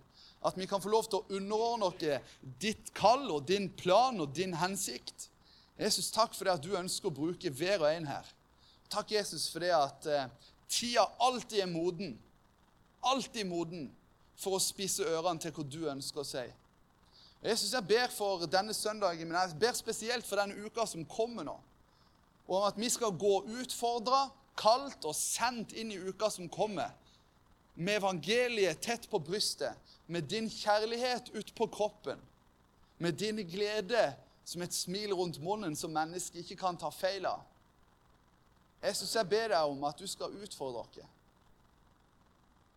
At 0.45 0.59
vi 0.59 0.67
kan 0.69 0.83
få 0.83 0.93
lov 0.93 1.09
til 1.09 1.21
å 1.21 1.39
underordne 1.39 1.89
oss 1.89 2.27
ditt 2.61 2.93
kall 2.95 3.31
og 3.33 3.47
din 3.49 3.71
plan 3.73 4.21
og 4.21 4.35
din 4.37 4.55
hensikt. 4.61 5.31
Jesus, 5.79 6.11
takk 6.13 6.35
for 6.35 6.47
det 6.47 6.57
at 6.57 6.65
du 6.65 6.77
ønsker 6.77 7.11
å 7.11 7.17
bruke 7.17 7.53
hver 7.53 7.83
og 7.83 7.91
en 7.91 8.09
her. 8.09 8.29
Takk, 8.93 9.13
Jesus, 9.17 9.49
for 9.53 9.65
det 9.65 9.73
at 9.75 10.07
eh, 10.09 10.29
tida 10.71 11.05
alltid 11.21 11.65
er 11.65 11.71
moden. 11.71 12.15
Alltid 13.05 13.49
moden 13.49 13.89
for 14.39 14.57
å 14.57 14.63
spisse 14.63 15.05
ørene 15.05 15.43
til 15.43 15.53
hva 15.57 15.65
du 15.67 15.83
ønsker 15.91 16.23
å 16.23 16.29
si. 16.29 16.45
Jesus, 17.45 17.75
jeg 17.75 17.87
ber 17.87 18.09
for 18.11 18.47
denne 18.51 18.75
søndagen, 18.75 19.29
men 19.29 19.37
jeg 19.39 19.59
ber 19.61 19.77
spesielt 19.77 20.27
for 20.27 20.41
denne 20.41 20.57
uka 20.67 20.87
som 20.89 21.05
kommer 21.09 21.47
nå. 21.47 21.57
Og 22.47 22.61
om 22.61 22.67
at 22.69 22.79
vi 22.79 22.89
skal 22.91 23.15
gå 23.19 23.41
utfordra, 23.61 24.27
kalt 24.57 25.05
og 25.05 25.17
sendt 25.19 25.75
inn 25.77 25.93
i 25.93 26.01
uka 26.01 26.31
som 26.33 26.49
kommer 26.49 26.95
med 27.77 27.99
evangeliet 27.99 28.81
tett 28.81 29.05
på 29.11 29.21
brystet, 29.21 29.77
med 30.07 30.23
din 30.31 30.49
kjærlighet 30.51 31.31
utpå 31.35 31.67
kroppen, 31.67 32.21
med 32.99 33.13
din 33.13 33.37
glede 33.49 34.15
som 34.45 34.63
et 34.63 34.75
smil 34.75 35.15
rundt 35.15 35.41
munnen 35.43 35.77
som 35.77 35.91
mennesket 35.91 36.45
ikke 36.45 36.61
kan 36.61 36.79
ta 36.79 36.91
feil 36.95 37.27
av. 37.27 37.43
Jesus, 38.83 39.15
jeg 39.17 39.29
ber 39.29 39.51
deg 39.51 39.73
om 39.73 39.85
at 39.89 39.99
du 39.99 40.07
skal 40.07 40.37
utfordre 40.39 40.85
oss. 40.85 40.99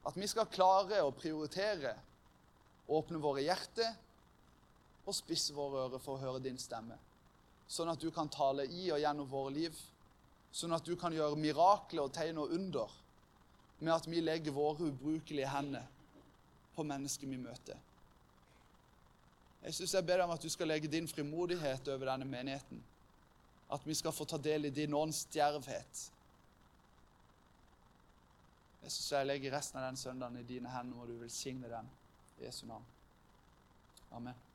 At 0.09 0.15
vi 0.17 0.27
skal 0.31 0.49
klare 0.49 1.03
å 1.03 1.13
prioritere, 1.13 1.93
åpne 2.89 3.19
våre 3.21 3.43
hjerter 3.45 3.91
og 5.05 5.13
spisse 5.13 5.53
våre 5.53 5.85
ører 5.85 6.01
for 6.01 6.17
å 6.17 6.23
høre 6.23 6.41
din 6.41 6.57
stemme. 6.57 6.97
Sånn 7.69 7.91
at 7.91 8.01
du 8.01 8.09
kan 8.09 8.31
tale 8.33 8.65
i 8.65 8.87
og 8.89 8.97
gjennom 9.03 9.29
våre 9.29 9.53
liv. 9.53 9.75
Sånn 10.51 10.73
at 10.73 10.87
du 10.87 10.95
kan 10.97 11.13
gjøre 11.13 11.37
mirakler 11.37 12.07
og 12.07 12.15
tegn 12.15 12.39
under 12.41 12.89
med 13.79 13.93
at 13.93 14.07
vi 14.09 14.23
legger 14.23 14.55
våre 14.55 14.89
ubrukelige 14.89 15.51
hender 15.53 15.85
på 16.79 16.87
mennesket 16.87 17.29
vi 17.29 17.39
møter. 17.39 17.79
Jeg 19.63 19.75
synes 19.75 19.93
jeg 19.93 20.05
ber 20.07 20.21
deg 20.21 20.29
om 20.29 20.35
at 20.37 20.43
du 20.43 20.49
skal 20.49 20.71
legge 20.71 20.91
din 20.91 21.07
frimodighet 21.07 21.91
over 21.91 22.13
denne 22.13 22.27
menigheten. 22.27 22.79
At 23.69 23.83
vi 23.85 23.93
skal 23.93 24.15
få 24.15 24.25
ta 24.25 24.39
del 24.39 24.69
i 24.69 24.73
din 24.73 24.95
ånds 24.95 25.25
djervhet. 25.33 26.05
Jeg 28.83 28.91
synes 28.95 29.11
jeg 29.11 29.27
legger 29.27 29.57
resten 29.57 29.81
av 29.81 29.89
den 29.89 29.99
søndagen 29.99 30.39
i 30.39 30.47
dine 30.47 30.71
hender, 30.71 31.01
og 31.03 31.11
du 31.11 31.17
velsigne 31.19 31.69
den. 31.69 31.89
I 32.39 32.47
Jesu 32.47 32.65
navn. 32.65 32.85
Amen. 34.15 34.48